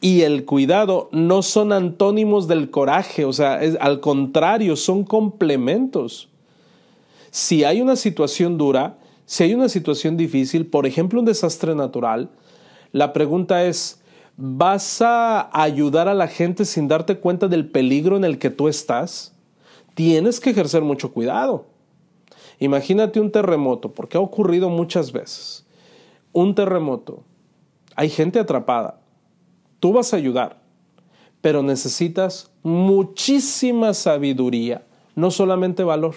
y 0.00 0.22
el 0.22 0.44
cuidado 0.44 1.08
no 1.12 1.42
son 1.42 1.72
antónimos 1.72 2.48
del 2.48 2.70
coraje, 2.70 3.24
o 3.24 3.32
sea, 3.32 3.60
al 3.80 4.00
contrario, 4.00 4.76
son 4.76 5.04
complementos. 5.04 6.28
Si 7.30 7.64
hay 7.64 7.80
una 7.80 7.96
situación 7.96 8.58
dura, 8.58 8.98
si 9.24 9.44
hay 9.44 9.54
una 9.54 9.68
situación 9.68 10.16
difícil, 10.16 10.66
por 10.66 10.86
ejemplo 10.86 11.20
un 11.20 11.26
desastre 11.26 11.74
natural, 11.74 12.30
la 12.92 13.12
pregunta 13.12 13.64
es, 13.64 14.00
¿vas 14.36 15.02
a 15.02 15.50
ayudar 15.52 16.08
a 16.08 16.14
la 16.14 16.28
gente 16.28 16.64
sin 16.64 16.88
darte 16.88 17.18
cuenta 17.18 17.48
del 17.48 17.68
peligro 17.68 18.16
en 18.16 18.24
el 18.24 18.38
que 18.38 18.50
tú 18.50 18.68
estás? 18.68 19.34
Tienes 19.94 20.40
que 20.40 20.50
ejercer 20.50 20.82
mucho 20.82 21.12
cuidado. 21.12 21.66
Imagínate 22.58 23.20
un 23.20 23.32
terremoto, 23.32 23.92
porque 23.92 24.16
ha 24.16 24.20
ocurrido 24.20 24.70
muchas 24.70 25.12
veces 25.12 25.66
un 26.36 26.54
terremoto, 26.54 27.22
hay 27.94 28.10
gente 28.10 28.38
atrapada, 28.38 29.00
tú 29.80 29.92
vas 29.92 30.12
a 30.12 30.16
ayudar, 30.16 30.58
pero 31.40 31.62
necesitas 31.62 32.50
muchísima 32.62 33.94
sabiduría, 33.94 34.82
no 35.14 35.30
solamente 35.30 35.84
valor, 35.84 36.14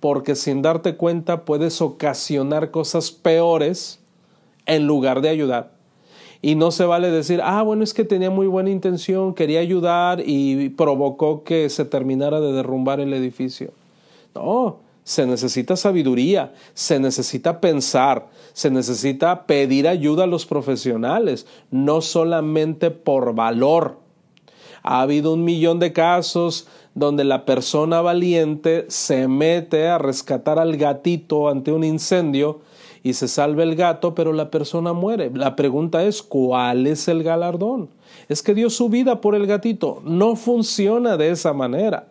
porque 0.00 0.34
sin 0.34 0.62
darte 0.62 0.96
cuenta 0.96 1.44
puedes 1.44 1.80
ocasionar 1.80 2.70
cosas 2.70 3.10
peores 3.10 4.00
en 4.66 4.86
lugar 4.86 5.20
de 5.20 5.28
ayudar. 5.28 5.72
Y 6.42 6.54
no 6.54 6.70
se 6.70 6.84
vale 6.84 7.10
decir, 7.10 7.40
ah, 7.42 7.62
bueno, 7.62 7.82
es 7.82 7.94
que 7.94 8.04
tenía 8.04 8.30
muy 8.30 8.46
buena 8.46 8.70
intención, 8.70 9.34
quería 9.34 9.60
ayudar 9.60 10.22
y 10.24 10.68
provocó 10.70 11.42
que 11.44 11.68
se 11.70 11.84
terminara 11.84 12.40
de 12.40 12.52
derrumbar 12.52 13.00
el 13.00 13.12
edificio. 13.14 13.72
No, 14.34 14.80
se 15.06 15.24
necesita 15.24 15.76
sabiduría, 15.76 16.52
se 16.74 16.98
necesita 16.98 17.60
pensar, 17.60 18.26
se 18.52 18.72
necesita 18.72 19.46
pedir 19.46 19.86
ayuda 19.86 20.24
a 20.24 20.26
los 20.26 20.46
profesionales, 20.46 21.46
no 21.70 22.00
solamente 22.00 22.90
por 22.90 23.32
valor. 23.32 24.00
Ha 24.82 25.02
habido 25.02 25.34
un 25.34 25.44
millón 25.44 25.78
de 25.78 25.92
casos 25.92 26.66
donde 26.96 27.22
la 27.22 27.44
persona 27.44 28.00
valiente 28.00 28.86
se 28.88 29.28
mete 29.28 29.86
a 29.86 29.98
rescatar 29.98 30.58
al 30.58 30.76
gatito 30.76 31.48
ante 31.48 31.70
un 31.70 31.84
incendio 31.84 32.62
y 33.04 33.12
se 33.12 33.28
salva 33.28 33.62
el 33.62 33.76
gato, 33.76 34.12
pero 34.12 34.32
la 34.32 34.50
persona 34.50 34.92
muere. 34.92 35.30
La 35.32 35.54
pregunta 35.54 36.02
es, 36.02 36.20
¿cuál 36.20 36.88
es 36.88 37.06
el 37.06 37.22
galardón? 37.22 37.90
Es 38.28 38.42
que 38.42 38.54
dio 38.54 38.70
su 38.70 38.88
vida 38.88 39.20
por 39.20 39.36
el 39.36 39.46
gatito. 39.46 40.02
No 40.04 40.34
funciona 40.34 41.16
de 41.16 41.30
esa 41.30 41.52
manera. 41.52 42.08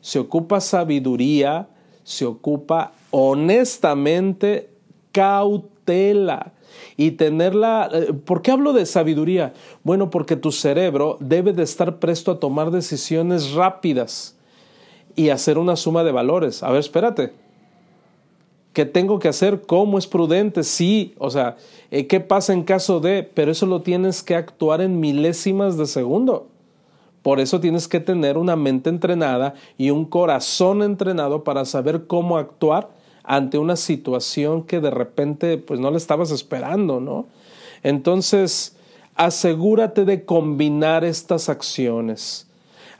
Se 0.00 0.18
ocupa 0.18 0.60
sabiduría, 0.60 1.68
se 2.04 2.26
ocupa 2.26 2.92
honestamente 3.10 4.70
cautela. 5.12 6.52
y 6.96 7.12
tenerla... 7.12 7.88
Eh, 7.92 8.12
¿Por 8.12 8.42
qué 8.42 8.50
hablo 8.50 8.72
de 8.72 8.86
sabiduría? 8.86 9.52
Bueno, 9.82 10.10
porque 10.10 10.36
tu 10.36 10.52
cerebro 10.52 11.16
debe 11.20 11.52
de 11.52 11.62
estar 11.62 11.98
presto 11.98 12.30
a 12.32 12.40
tomar 12.40 12.70
decisiones 12.70 13.52
rápidas 13.52 14.36
y 15.16 15.30
hacer 15.30 15.58
una 15.58 15.76
suma 15.76 16.04
de 16.04 16.12
valores. 16.12 16.62
A 16.62 16.70
ver, 16.70 16.80
espérate. 16.80 17.32
¿Qué 18.72 18.84
tengo 18.84 19.20
que 19.20 19.28
hacer? 19.28 19.62
¿Cómo 19.62 19.98
es 19.98 20.06
prudente? 20.06 20.64
Sí, 20.64 21.14
o 21.18 21.30
sea, 21.30 21.56
eh, 21.92 22.08
¿qué 22.08 22.18
pasa 22.18 22.52
en 22.52 22.64
caso 22.64 22.98
de? 22.98 23.22
Pero 23.22 23.52
eso 23.52 23.66
lo 23.66 23.82
tienes 23.82 24.22
que 24.22 24.34
actuar 24.34 24.80
en 24.80 24.98
milésimas 24.98 25.78
de 25.78 25.86
segundo. 25.86 26.48
Por 27.24 27.40
eso 27.40 27.58
tienes 27.58 27.88
que 27.88 28.00
tener 28.00 28.36
una 28.36 28.54
mente 28.54 28.90
entrenada 28.90 29.54
y 29.78 29.88
un 29.88 30.04
corazón 30.04 30.82
entrenado 30.82 31.42
para 31.42 31.64
saber 31.64 32.06
cómo 32.06 32.36
actuar 32.36 32.90
ante 33.22 33.56
una 33.56 33.76
situación 33.76 34.62
que 34.64 34.78
de 34.78 34.90
repente 34.90 35.56
pues 35.56 35.80
no 35.80 35.90
le 35.90 35.96
estabas 35.96 36.30
esperando, 36.30 37.00
¿no? 37.00 37.24
Entonces, 37.82 38.76
asegúrate 39.14 40.04
de 40.04 40.26
combinar 40.26 41.02
estas 41.02 41.48
acciones. 41.48 42.46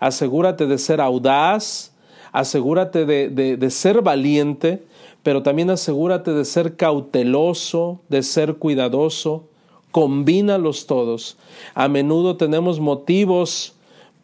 Asegúrate 0.00 0.66
de 0.66 0.78
ser 0.78 1.02
audaz, 1.02 1.92
asegúrate 2.32 3.04
de, 3.04 3.28
de 3.28 3.70
ser 3.70 4.00
valiente, 4.00 4.82
pero 5.22 5.42
también 5.42 5.68
asegúrate 5.68 6.32
de 6.32 6.46
ser 6.46 6.76
cauteloso, 6.76 8.00
de 8.08 8.22
ser 8.22 8.54
cuidadoso. 8.54 9.44
Combínalos 9.90 10.86
todos. 10.86 11.36
A 11.74 11.88
menudo 11.88 12.38
tenemos 12.38 12.80
motivos 12.80 13.74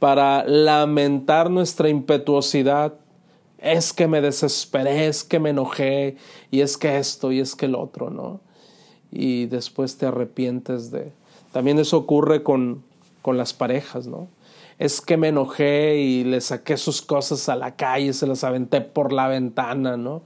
para 0.01 0.45
lamentar 0.45 1.51
nuestra 1.51 1.89
impetuosidad. 1.89 2.95
Es 3.59 3.93
que 3.93 4.09
me 4.09 4.21
desesperé, 4.21 5.07
es 5.07 5.23
que 5.23 5.39
me 5.39 5.51
enojé, 5.51 6.17
y 6.51 6.63
es 6.63 6.77
que 6.77 6.99
esto, 6.99 7.31
y 7.31 7.39
es 7.39 7.55
que 7.55 7.67
el 7.67 7.77
otro, 7.77 8.11
¿no? 8.11 8.41
Y 9.13 9.47
después 9.47 9.97
te 9.99 10.07
arrepientes 10.07 10.91
de... 10.91 11.13
También 11.53 11.79
eso 11.79 11.99
ocurre 11.99 12.43
con, 12.43 12.83
con 13.23 13.37
las 13.37 13.53
parejas, 13.53 14.07
¿no? 14.07 14.29
Es 14.79 15.03
que 15.03 15.19
me 15.19 15.29
enojé 15.29 15.99
y 15.99 16.25
le 16.25 16.41
saqué 16.41 16.79
sus 16.79 17.03
cosas 17.03 17.51
a 17.51 17.57
la 17.57 17.77
calle, 17.77 18.15
se 18.15 18.27
las 18.27 18.45
aventé 18.45 18.81
por 18.81 19.13
la 19.13 19.29
ventana, 19.29 19.99
¿no? 19.99 20.23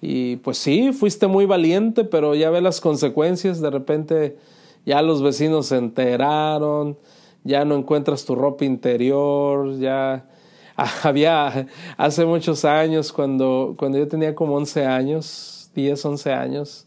Y 0.00 0.36
pues 0.36 0.56
sí, 0.56 0.92
fuiste 0.92 1.26
muy 1.26 1.44
valiente, 1.44 2.04
pero 2.04 2.34
ya 2.34 2.48
ve 2.48 2.62
las 2.62 2.80
consecuencias, 2.80 3.60
de 3.60 3.70
repente 3.70 4.38
ya 4.86 5.02
los 5.02 5.22
vecinos 5.22 5.66
se 5.66 5.76
enteraron, 5.76 6.96
ya 7.44 7.64
no 7.64 7.76
encuentras 7.76 8.24
tu 8.24 8.34
ropa 8.34 8.64
interior, 8.64 9.78
ya 9.78 10.24
había 11.02 11.66
hace 11.96 12.24
muchos 12.24 12.64
años, 12.64 13.12
cuando, 13.12 13.74
cuando 13.78 13.98
yo 13.98 14.08
tenía 14.08 14.34
como 14.34 14.56
11 14.56 14.86
años, 14.86 15.70
10, 15.74 16.04
11 16.04 16.32
años, 16.32 16.86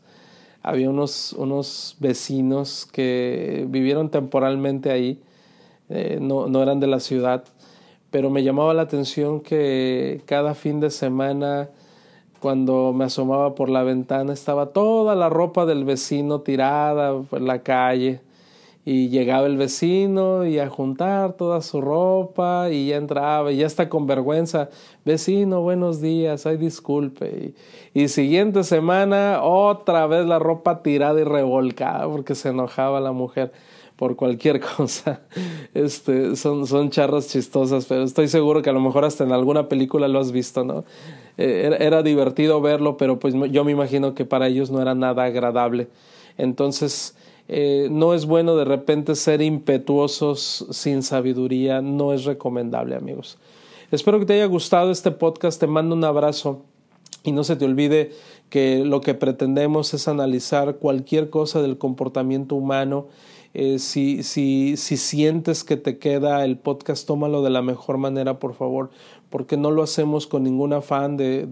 había 0.62 0.90
unos, 0.90 1.34
unos 1.34 1.96
vecinos 2.00 2.88
que 2.92 3.66
vivieron 3.70 4.10
temporalmente 4.10 4.92
ahí, 4.92 5.22
eh, 5.90 6.18
no, 6.20 6.48
no 6.48 6.64
eran 6.64 6.80
de 6.80 6.88
la 6.88 7.00
ciudad, 7.00 7.44
pero 8.10 8.30
me 8.30 8.44
llamaba 8.44 8.74
la 8.74 8.84
atención 8.84 9.42
que 9.42 10.22
cada 10.26 10.56
fin 10.56 10.80
de 10.80 10.90
semana 10.90 11.70
cuando 12.40 12.94
me 12.94 13.06
asomaba 13.06 13.56
por 13.56 13.70
la 13.70 13.84
ventana 13.84 14.34
estaba 14.34 14.68
toda 14.68 15.16
la 15.16 15.30
ropa 15.30 15.66
del 15.66 15.84
vecino 15.84 16.42
tirada 16.42 17.20
por 17.22 17.42
la 17.42 17.62
calle 17.62 18.22
y 18.86 19.10
llegaba 19.10 19.48
el 19.48 19.58
vecino 19.58 20.46
y 20.46 20.60
a 20.60 20.70
juntar 20.70 21.34
toda 21.34 21.62
su 21.62 21.82
ropa 21.82 22.70
y 22.70 22.90
ya 22.90 22.98
entraba 22.98 23.52
y 23.52 23.58
ya 23.58 23.66
está 23.66 23.90
con 23.90 24.06
vergüenza, 24.06 24.70
vecino, 25.04 25.62
buenos 25.62 26.02
días, 26.02 26.46
ay 26.46 26.58
disculpe. 26.58 27.56
Y, 27.96 28.08
siguiente 28.10 28.64
semana 28.64 29.42
otra 29.42 30.06
vez 30.06 30.28
la 30.28 30.38
ropa 30.38 30.84
tirada 30.84 31.20
y 31.20 31.24
revolcada 31.24 32.08
porque 32.08 32.36
se 32.36 32.50
enojaba 32.50 33.00
la 33.00 33.12
mujer 33.12 33.52
por 33.96 34.16
cualquier 34.16 34.60
cosa. 34.78 35.22
Este, 35.74 36.36
son, 36.36 36.68
son 36.68 36.92
charras 36.92 37.28
chistosas, 37.28 37.86
pero 37.86 38.04
estoy 38.04 38.28
seguro 38.28 38.62
que 38.62 38.70
a 38.70 38.74
lo 38.74 38.82
mejor 38.82 39.04
hasta 39.04 39.24
en 39.24 39.32
alguna 39.32 39.68
película 39.68 40.08
lo 40.08 40.20
has 40.20 40.32
visto, 40.32 40.64
¿no? 40.64 40.84
Eh, 41.38 41.64
era, 41.66 41.78
era 41.78 42.04
divertido 42.04 42.62
verlo, 42.62 42.98
pero 42.98 43.18
pues 43.18 43.34
yo 43.50 43.64
me 43.64 43.72
imagino 43.72 44.14
que 44.14 44.26
para 44.26 44.48
ellos 44.48 44.70
no 44.70 44.80
era 44.80 44.94
nada 44.94 45.24
agradable. 45.24 45.88
Entonces, 46.38 47.16
eh, 47.48 47.88
no 47.92 48.14
es 48.14 48.26
bueno 48.26 48.56
de 48.56 48.66
repente 48.66 49.16
ser 49.16 49.42
impetuosos 49.42 50.66
sin 50.72 51.04
sabiduría, 51.04 51.82
no 51.82 52.14
es 52.14 52.26
recomendable 52.26 52.96
amigos. 52.96 53.38
Espero 53.92 54.20
que 54.20 54.26
te 54.26 54.34
haya 54.34 54.46
gustado 54.46 54.92
este 54.92 55.12
podcast, 55.12 55.60
te 55.60 55.68
mando 55.68 55.96
un 55.96 56.04
abrazo 56.04 56.64
y 57.24 57.32
no 57.32 57.44
se 57.44 57.56
te 57.56 57.66
olvide 57.66 58.12
que 58.50 58.84
lo 58.84 59.02
que 59.02 59.14
pretendemos 59.14 59.94
es 59.94 60.08
analizar 60.08 60.78
cualquier 60.78 61.30
cosa 61.30 61.62
del 61.62 61.78
comportamiento 61.78 62.56
humano. 62.56 63.08
Eh, 63.54 63.80
si, 63.80 64.24
si, 64.24 64.76
si 64.76 64.98
sientes 64.98 65.64
que 65.64 65.78
te 65.78 65.98
queda 65.98 66.44
el 66.44 66.58
podcast, 66.58 67.08
tómalo 67.08 67.42
de 67.42 67.50
la 67.52 67.62
mejor 67.62 67.98
manera, 67.98 68.38
por 68.38 68.54
favor 68.54 68.90
porque 69.30 69.58
no 69.58 69.72
lo 69.72 69.84
hacemos 69.84 70.28
con 70.28 70.44
ningún 70.44 70.74
afán 70.74 71.18
de, 71.18 71.46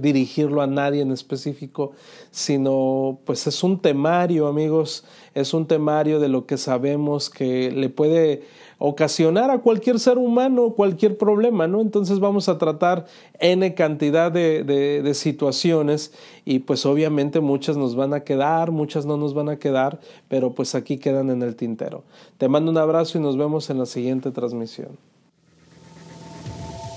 dirigirlo 0.00 0.62
a 0.62 0.66
nadie 0.66 1.02
en 1.02 1.12
específico, 1.12 1.92
sino 2.30 3.18
pues 3.24 3.46
es 3.46 3.62
un 3.62 3.80
temario, 3.80 4.46
amigos, 4.46 5.04
es 5.34 5.54
un 5.54 5.66
temario 5.66 6.20
de 6.20 6.28
lo 6.28 6.46
que 6.46 6.56
sabemos 6.56 7.30
que 7.30 7.70
le 7.70 7.88
puede 7.88 8.42
ocasionar 8.78 9.50
a 9.50 9.58
cualquier 9.58 9.98
ser 9.98 10.18
humano 10.18 10.70
cualquier 10.70 11.16
problema, 11.16 11.66
¿no? 11.66 11.80
Entonces 11.80 12.20
vamos 12.20 12.48
a 12.48 12.58
tratar 12.58 13.06
N 13.38 13.74
cantidad 13.74 14.30
de, 14.30 15.12
situaciones 15.14 16.12
y 16.44 16.60
pues 16.60 16.84
obviamente 16.84 17.40
muchas 17.40 17.76
nos 17.76 17.96
van 17.96 18.12
a 18.12 18.20
quedar, 18.20 18.70
muchas 18.70 19.06
no 19.06 19.16
nos 19.16 19.34
van 19.34 19.48
a 19.48 19.58
quedar, 19.58 20.00
pero 20.28 20.50
pues 20.50 20.74
aquí 20.74 20.98
quedan 20.98 21.30
en 21.30 21.42
el 21.42 21.56
tintero. 21.56 22.04
Te 22.38 22.48
mando 22.48 22.70
un 22.70 22.78
abrazo 22.78 23.18
y 23.18 23.20
nos 23.20 23.36
vemos 23.36 23.70
en 23.70 23.78
la 23.78 23.86
siguiente 23.86 24.30
transmisión. 24.30 25.15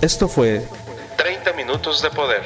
Esto 0.01 0.29
fue 0.29 0.65
30 1.17 1.51
minutos 1.53 2.01
de 2.01 2.09
poder. 2.09 2.43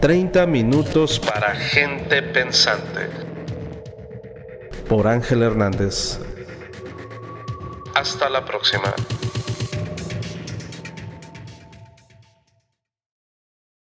30 0.00 0.46
minutos 0.46 1.18
para 1.18 1.56
gente 1.56 2.22
pensante. 2.22 3.10
Por 4.88 5.08
Ángel 5.08 5.42
Hernández. 5.42 6.20
Hasta 7.96 8.30
la 8.30 8.44
próxima. 8.44 8.94